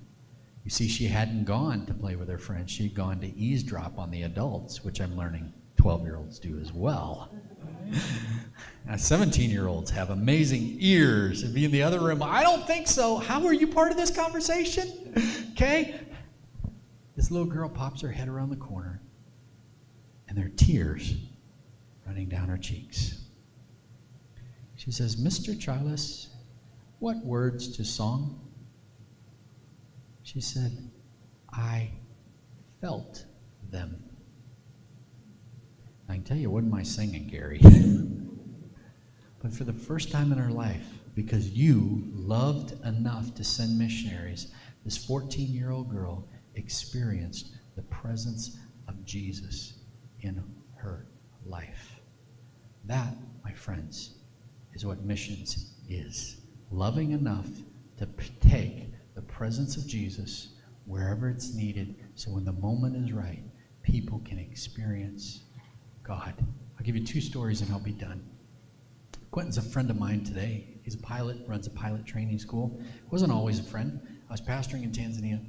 You 0.63 0.71
see, 0.71 0.87
she 0.87 1.07
hadn't 1.07 1.45
gone 1.45 1.85
to 1.85 1.93
play 1.93 2.15
with 2.15 2.27
her 2.27 2.37
friends, 2.37 2.71
she'd 2.71 2.93
gone 2.93 3.21
to 3.21 3.27
eavesdrop 3.27 3.97
on 3.97 4.11
the 4.11 4.23
adults, 4.23 4.83
which 4.83 4.99
I'm 4.99 5.15
learning 5.15 5.53
12 5.77 6.03
year 6.03 6.17
olds 6.17 6.39
do 6.39 6.59
as 6.59 6.73
well. 6.73 7.33
Now, 8.85 8.95
17 8.95 9.49
year 9.49 9.67
olds 9.67 9.91
have 9.91 10.11
amazing 10.11 10.77
ears 10.79 11.43
and 11.43 11.53
be 11.53 11.65
in 11.65 11.71
the 11.71 11.83
other 11.83 11.99
room. 11.99 12.23
I 12.23 12.41
don't 12.41 12.65
think 12.65 12.87
so. 12.87 13.17
How 13.17 13.45
are 13.45 13.53
you 13.53 13.67
part 13.67 13.91
of 13.91 13.97
this 13.97 14.11
conversation? 14.11 15.13
Okay? 15.51 15.99
This 17.17 17.31
little 17.31 17.47
girl 17.47 17.67
pops 17.67 17.99
her 18.01 18.11
head 18.11 18.27
around 18.27 18.51
the 18.51 18.57
corner, 18.57 19.01
and 20.29 20.37
there 20.37 20.45
are 20.45 20.49
tears 20.49 21.15
running 22.05 22.29
down 22.29 22.47
her 22.47 22.59
cheeks. 22.59 23.26
She 24.87 24.93
says, 24.93 25.17
Mr. 25.17 25.59
Charles, 25.59 26.29
what 26.99 27.17
words 27.17 27.75
to 27.75 27.83
song? 27.83 28.39
She 30.23 30.39
said, 30.39 30.89
I 31.51 31.91
felt 32.79 33.25
them. 33.69 34.01
I 36.07 36.13
can 36.13 36.23
tell 36.23 36.37
you, 36.37 36.47
it 36.47 36.51
wasn't 36.53 36.71
my 36.71 36.83
singing, 36.83 37.27
Gary. 37.27 37.59
but 39.41 39.51
for 39.51 39.65
the 39.65 39.73
first 39.73 40.09
time 40.09 40.31
in 40.31 40.37
her 40.37 40.51
life, 40.51 40.87
because 41.15 41.49
you 41.49 42.03
loved 42.13 42.71
enough 42.85 43.35
to 43.35 43.43
send 43.43 43.77
missionaries, 43.77 44.53
this 44.85 44.95
14 44.95 45.49
year 45.49 45.71
old 45.71 45.89
girl 45.89 46.29
experienced 46.55 47.49
the 47.75 47.81
presence 47.81 48.57
of 48.87 49.03
Jesus 49.03 49.73
in 50.21 50.41
her 50.77 51.07
life. 51.45 51.99
That, 52.85 53.13
my 53.43 53.51
friends, 53.51 54.16
is 54.77 54.85
what 54.85 55.03
missions 55.03 55.73
is. 55.89 56.37
Loving 56.69 57.11
enough 57.11 57.47
to 57.97 58.07
take 58.39 58.93
the 59.15 59.23
presence 59.23 59.75
of 59.75 59.87
Jesus 59.87 60.49
wherever 60.85 61.29
it's 61.29 61.55
needed 61.55 61.95
so 62.13 62.29
when 62.29 62.45
the 62.45 62.51
moment 62.51 62.95
is 62.95 63.11
right, 63.11 63.41
people 63.81 64.21
can 64.23 64.37
experience 64.37 65.45
God. 66.03 66.35
I'll 66.77 66.85
give 66.85 66.95
you 66.95 67.03
two 67.03 67.21
stories 67.21 67.61
and 67.61 67.71
I'll 67.71 67.79
be 67.79 67.91
done. 67.91 68.23
Quentin's 69.31 69.57
a 69.57 69.63
friend 69.63 69.89
of 69.89 69.97
mine 69.97 70.23
today. 70.23 70.67
He's 70.83 70.93
a 70.93 70.99
pilot, 70.99 71.37
runs 71.47 71.65
a 71.65 71.71
pilot 71.71 72.05
training 72.05 72.37
school. 72.37 72.79
Wasn't 73.09 73.31
always 73.31 73.59
a 73.59 73.63
friend. 73.63 73.99
I 74.29 74.31
was 74.31 74.41
pastoring 74.41 74.83
in 74.83 74.91
Tanzania. 74.91 75.43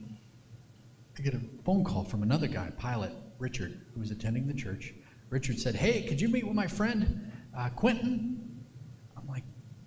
I 1.19 1.21
get 1.21 1.35
a 1.35 1.41
phone 1.67 1.85
call 1.85 2.05
from 2.05 2.23
another 2.23 2.47
guy, 2.47 2.73
pilot, 2.79 3.13
Richard, 3.39 3.79
who 3.93 4.01
was 4.01 4.11
attending 4.11 4.47
the 4.47 4.55
church. 4.55 4.95
Richard 5.29 5.59
said, 5.59 5.75
Hey, 5.75 6.07
could 6.09 6.19
you 6.19 6.31
meet 6.31 6.47
with 6.47 6.57
my 6.57 6.67
friend, 6.67 7.31
uh, 7.55 7.69
Quentin? 7.71 8.48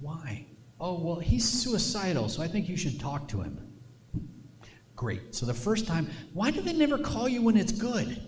Why? 0.01 0.47
Oh, 0.79 0.99
well, 0.99 1.19
he's 1.19 1.47
suicidal, 1.47 2.27
so 2.27 2.41
I 2.41 2.47
think 2.47 2.67
you 2.67 2.75
should 2.75 2.99
talk 2.99 3.27
to 3.29 3.41
him. 3.41 3.59
Great. 4.95 5.35
So 5.35 5.45
the 5.45 5.53
first 5.53 5.85
time, 5.87 6.09
why 6.33 6.49
do 6.49 6.59
they 6.59 6.73
never 6.73 6.97
call 6.97 7.29
you 7.29 7.43
when 7.43 7.55
it's 7.55 7.71
good? 7.71 8.19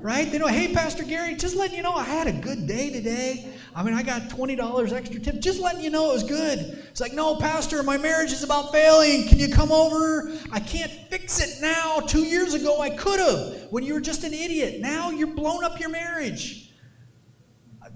Right? 0.00 0.30
They 0.30 0.38
know, 0.38 0.46
hey, 0.46 0.72
Pastor 0.72 1.02
Gary, 1.02 1.34
just 1.34 1.56
letting 1.56 1.76
you 1.76 1.82
know 1.82 1.92
I 1.92 2.04
had 2.04 2.28
a 2.28 2.32
good 2.32 2.68
day 2.68 2.90
today. 2.90 3.52
I 3.74 3.82
mean, 3.82 3.94
I 3.94 4.04
got 4.04 4.22
$20 4.28 4.92
extra 4.92 5.18
tip. 5.18 5.40
Just 5.40 5.58
letting 5.58 5.82
you 5.82 5.90
know 5.90 6.10
it 6.10 6.14
was 6.14 6.22
good. 6.22 6.60
It's 6.88 7.00
like, 7.00 7.14
no, 7.14 7.34
Pastor, 7.34 7.82
my 7.82 7.98
marriage 7.98 8.30
is 8.30 8.44
about 8.44 8.70
failing. 8.70 9.26
Can 9.26 9.40
you 9.40 9.48
come 9.48 9.72
over? 9.72 10.32
I 10.52 10.60
can't 10.60 10.92
fix 11.10 11.40
it 11.40 11.60
now. 11.60 11.98
Two 11.98 12.22
years 12.22 12.54
ago, 12.54 12.80
I 12.80 12.90
could 12.90 13.18
have 13.18 13.66
when 13.70 13.82
you 13.82 13.94
were 13.94 14.00
just 14.00 14.22
an 14.22 14.32
idiot. 14.32 14.80
Now 14.80 15.10
you're 15.10 15.34
blown 15.34 15.64
up 15.64 15.80
your 15.80 15.90
marriage. 15.90 16.67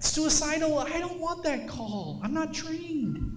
Suicidal, 0.03 0.79
I 0.79 0.99
don't 0.99 1.19
want 1.19 1.43
that 1.43 1.67
call. 1.67 2.19
I'm 2.23 2.33
not 2.33 2.53
trained. 2.53 3.29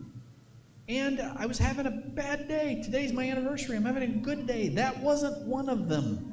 And 0.89 1.21
I 1.37 1.47
was 1.47 1.59
having 1.59 1.87
a 1.87 1.91
bad 1.91 2.49
day. 2.49 2.83
Today's 2.85 3.13
my 3.13 3.29
anniversary. 3.29 3.77
I'm 3.77 3.85
having 3.85 4.03
a 4.03 4.15
good 4.19 4.47
day. 4.47 4.69
That 4.69 4.99
wasn't 5.01 5.47
one 5.47 5.69
of 5.69 5.89
them. 5.89 6.33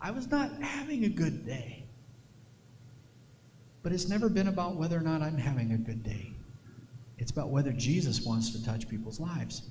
I 0.00 0.10
was 0.10 0.28
not 0.28 0.60
having 0.60 1.04
a 1.04 1.08
good 1.08 1.46
day. 1.46 1.84
But 3.82 3.92
it's 3.92 4.08
never 4.08 4.28
been 4.28 4.48
about 4.48 4.76
whether 4.76 4.96
or 4.96 5.02
not 5.02 5.22
I'm 5.22 5.38
having 5.38 5.72
a 5.72 5.78
good 5.78 6.02
day. 6.02 6.32
It's 7.18 7.30
about 7.30 7.50
whether 7.50 7.72
Jesus 7.72 8.22
wants 8.22 8.50
to 8.50 8.64
touch 8.64 8.88
people's 8.88 9.20
lives. 9.20 9.70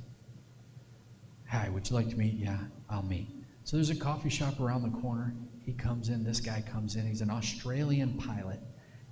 Hi, 1.49 1.69
would 1.69 1.89
you 1.89 1.95
like 1.95 2.09
to 2.09 2.17
meet? 2.17 2.35
Yeah, 2.35 2.57
I'll 2.89 3.03
meet. 3.03 3.27
So 3.65 3.77
there's 3.77 3.89
a 3.89 3.95
coffee 3.95 4.29
shop 4.29 4.59
around 4.59 4.83
the 4.83 4.97
corner. 5.01 5.33
He 5.63 5.73
comes 5.73 6.09
in, 6.09 6.23
this 6.23 6.39
guy 6.39 6.61
comes 6.61 6.95
in. 6.95 7.05
He's 7.05 7.21
an 7.21 7.29
Australian 7.29 8.17
pilot, 8.17 8.59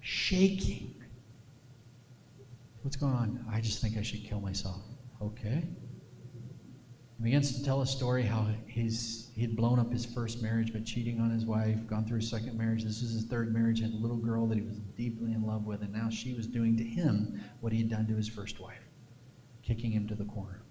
shaking. 0.03 0.93
What's 2.81 2.97
going 2.97 3.13
on? 3.13 3.45
I 3.51 3.61
just 3.61 3.81
think 3.81 3.97
I 3.97 4.01
should 4.01 4.23
kill 4.25 4.41
myself. 4.41 4.81
Okay. 5.21 5.63
He 7.17 7.23
begins 7.23 7.57
to 7.57 7.63
tell 7.63 7.81
a 7.81 7.87
story 7.87 8.23
how 8.23 8.47
he's 8.67 9.31
he'd 9.35 9.55
blown 9.55 9.79
up 9.79 9.91
his 9.91 10.05
first 10.05 10.41
marriage 10.41 10.73
by 10.73 10.81
cheating 10.81 11.21
on 11.21 11.31
his 11.31 11.45
wife, 11.45 11.87
gone 11.87 12.05
through 12.05 12.19
a 12.19 12.21
second 12.21 12.57
marriage. 12.57 12.83
This 12.83 13.01
is 13.01 13.13
his 13.13 13.25
third 13.25 13.53
marriage, 13.53 13.79
had 13.79 13.93
a 13.93 13.95
little 13.95 14.17
girl 14.17 14.45
that 14.47 14.57
he 14.57 14.61
was 14.61 14.77
deeply 14.97 15.31
in 15.31 15.43
love 15.43 15.65
with, 15.65 15.81
and 15.81 15.93
now 15.93 16.09
she 16.09 16.33
was 16.33 16.47
doing 16.47 16.75
to 16.77 16.83
him 16.83 17.41
what 17.61 17.71
he 17.71 17.79
had 17.79 17.89
done 17.89 18.05
to 18.07 18.15
his 18.15 18.27
first 18.27 18.59
wife, 18.59 18.83
kicking 19.63 19.91
him 19.91 20.05
to 20.09 20.15
the 20.15 20.25
corner. 20.25 20.63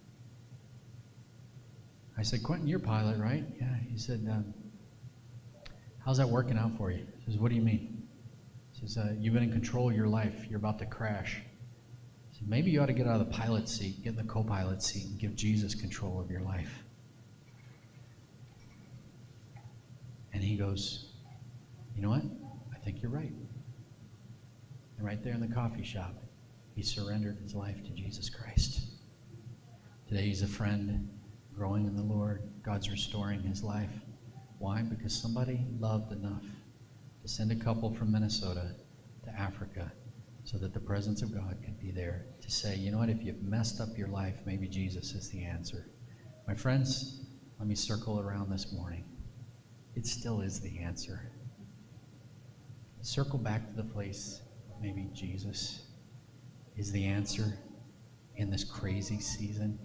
I 2.18 2.22
said, 2.22 2.42
Quentin, 2.42 2.68
you're 2.68 2.78
pilot, 2.78 3.18
right? 3.18 3.44
Yeah. 3.58 3.74
He 3.88 3.96
said, 3.96 4.28
um, 4.30 4.52
How's 6.04 6.18
that 6.18 6.28
working 6.28 6.58
out 6.58 6.76
for 6.76 6.90
you? 6.90 7.06
He 7.24 7.32
says, 7.32 7.40
What 7.40 7.48
do 7.48 7.54
you 7.54 7.62
mean? 7.62 7.91
Says, 8.84 8.98
uh, 8.98 9.14
You've 9.18 9.34
been 9.34 9.44
in 9.44 9.52
control 9.52 9.90
of 9.90 9.96
your 9.96 10.08
life. 10.08 10.46
You're 10.48 10.58
about 10.58 10.78
to 10.80 10.86
crash. 10.86 11.40
Said, 12.32 12.48
Maybe 12.48 12.70
you 12.70 12.80
ought 12.82 12.86
to 12.86 12.92
get 12.92 13.06
out 13.06 13.20
of 13.20 13.26
the 13.26 13.32
pilot 13.32 13.68
seat, 13.68 14.02
get 14.02 14.10
in 14.10 14.16
the 14.16 14.24
co 14.24 14.42
pilot 14.42 14.82
seat, 14.82 15.06
and 15.06 15.18
give 15.18 15.36
Jesus 15.36 15.74
control 15.74 16.20
of 16.20 16.30
your 16.30 16.40
life. 16.40 16.82
And 20.32 20.42
he 20.42 20.56
goes, 20.56 21.12
You 21.94 22.02
know 22.02 22.10
what? 22.10 22.22
I 22.74 22.78
think 22.84 23.02
you're 23.02 23.12
right. 23.12 23.32
And 24.98 25.06
right 25.06 25.22
there 25.22 25.34
in 25.34 25.40
the 25.40 25.54
coffee 25.54 25.84
shop, 25.84 26.16
he 26.74 26.82
surrendered 26.82 27.38
his 27.40 27.54
life 27.54 27.82
to 27.84 27.90
Jesus 27.90 28.28
Christ. 28.28 28.80
Today 30.08 30.22
he's 30.22 30.42
a 30.42 30.48
friend, 30.48 31.08
growing 31.54 31.86
in 31.86 31.94
the 31.94 32.02
Lord. 32.02 32.42
God's 32.64 32.90
restoring 32.90 33.42
his 33.42 33.62
life. 33.62 33.92
Why? 34.58 34.82
Because 34.82 35.14
somebody 35.14 35.64
loved 35.78 36.12
enough 36.12 36.42
to 37.22 37.28
send 37.28 37.52
a 37.52 37.56
couple 37.56 37.94
from 37.94 38.10
Minnesota 38.10 38.74
to 39.24 39.30
Africa 39.30 39.92
so 40.44 40.58
that 40.58 40.74
the 40.74 40.80
presence 40.80 41.22
of 41.22 41.32
God 41.32 41.56
could 41.64 41.78
be 41.78 41.92
there 41.92 42.26
to 42.40 42.50
say, 42.50 42.74
you 42.74 42.90
know 42.90 42.98
what, 42.98 43.08
if 43.08 43.22
you've 43.22 43.42
messed 43.42 43.80
up 43.80 43.96
your 43.96 44.08
life, 44.08 44.34
maybe 44.44 44.66
Jesus 44.66 45.12
is 45.12 45.30
the 45.30 45.44
answer. 45.44 45.86
My 46.48 46.54
friends, 46.54 47.24
let 47.60 47.68
me 47.68 47.76
circle 47.76 48.18
around 48.18 48.50
this 48.50 48.72
morning. 48.72 49.04
It 49.94 50.04
still 50.04 50.40
is 50.40 50.60
the 50.60 50.80
answer. 50.80 51.30
Circle 53.02 53.38
back 53.38 53.68
to 53.68 53.76
the 53.76 53.84
place, 53.84 54.40
maybe 54.80 55.08
Jesus 55.14 55.86
is 56.76 56.90
the 56.90 57.04
answer 57.04 57.56
in 58.34 58.50
this 58.50 58.64
crazy 58.64 59.20
season. 59.20 59.78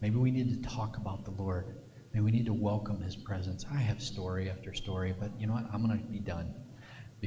Maybe 0.00 0.16
we 0.16 0.30
need 0.30 0.62
to 0.62 0.68
talk 0.68 0.96
about 0.96 1.24
the 1.24 1.32
Lord. 1.32 1.76
Maybe 2.12 2.24
we 2.24 2.30
need 2.30 2.46
to 2.46 2.54
welcome 2.54 3.00
his 3.00 3.16
presence. 3.16 3.64
I 3.72 3.78
have 3.78 4.00
story 4.00 4.48
after 4.48 4.72
story, 4.72 5.12
but 5.18 5.32
you 5.40 5.48
know 5.48 5.54
what? 5.54 5.66
I'm 5.72 5.84
going 5.84 5.98
to 5.98 6.04
be 6.04 6.20
done 6.20 6.54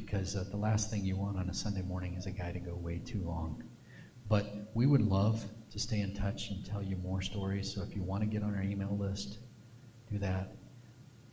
because 0.06 0.36
uh, 0.36 0.44
the 0.52 0.58
last 0.58 0.92
thing 0.92 1.04
you 1.04 1.16
want 1.16 1.40
on 1.40 1.50
a 1.50 1.54
Sunday 1.56 1.82
morning 1.82 2.14
is 2.14 2.28
a 2.28 2.32
guy 2.32 2.52
to 2.52 2.60
go 2.60 2.76
way 2.76 3.00
too 3.00 3.20
long. 3.26 3.64
But 4.30 4.70
we 4.76 4.86
would 4.86 5.02
love 5.02 5.44
to 5.72 5.80
stay 5.80 6.02
in 6.02 6.14
touch 6.14 6.52
and 6.52 6.64
tell 6.64 6.84
you 6.84 6.98
more 6.98 7.24
stories. 7.24 7.74
So 7.74 7.82
if 7.82 7.96
you 7.96 8.04
want 8.04 8.22
to 8.22 8.28
get 8.28 8.44
on 8.44 8.54
our 8.54 8.62
email 8.62 8.96
list, 8.96 9.40
do 10.12 10.20
that. 10.20 10.56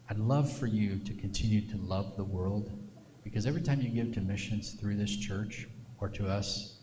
I'd 0.08 0.18
love 0.18 0.50
for 0.50 0.66
you 0.66 0.98
to 0.98 1.12
continue 1.12 1.60
to 1.72 1.76
love 1.76 2.16
the 2.16 2.24
world 2.24 2.70
because 3.22 3.44
every 3.44 3.60
time 3.60 3.82
you 3.82 3.90
give 3.90 4.14
to 4.14 4.22
missions 4.22 4.72
through 4.72 4.96
this 4.96 5.14
church 5.14 5.68
or 5.98 6.08
to 6.08 6.26
us, 6.26 6.78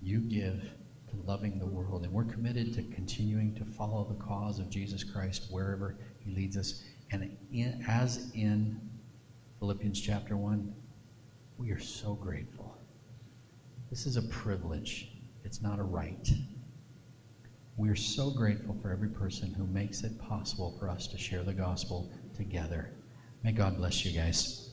you 0.00 0.20
give 0.20 0.62
to 1.10 1.16
loving 1.26 1.58
the 1.58 1.66
world. 1.66 2.04
And 2.04 2.12
we're 2.12 2.24
committed 2.24 2.74
to 2.74 2.82
continuing 2.94 3.56
to 3.56 3.64
follow 3.64 4.06
the 4.08 4.24
cause 4.24 4.60
of 4.60 4.70
Jesus 4.70 5.02
Christ 5.02 5.48
wherever 5.50 5.96
he 6.20 6.32
leads 6.32 6.56
us. 6.56 6.84
And 7.10 7.36
in, 7.52 7.84
as 7.88 8.30
in 8.36 8.80
Philippians 9.58 10.00
chapter 10.00 10.36
1, 10.36 10.74
we 11.58 11.70
are 11.70 11.80
so 11.80 12.14
grateful. 12.14 12.76
This 13.90 14.06
is 14.06 14.16
a 14.16 14.22
privilege, 14.22 15.08
it's 15.44 15.62
not 15.62 15.78
a 15.78 15.82
right. 15.82 16.28
We 17.76 17.88
are 17.88 17.96
so 17.96 18.30
grateful 18.30 18.76
for 18.82 18.90
every 18.90 19.08
person 19.08 19.54
who 19.54 19.66
makes 19.66 20.02
it 20.02 20.18
possible 20.18 20.76
for 20.78 20.88
us 20.88 21.06
to 21.08 21.18
share 21.18 21.42
the 21.42 21.54
gospel 21.54 22.10
together. 22.36 22.90
May 23.42 23.52
God 23.52 23.76
bless 23.76 24.04
you 24.04 24.12
guys. 24.12 24.71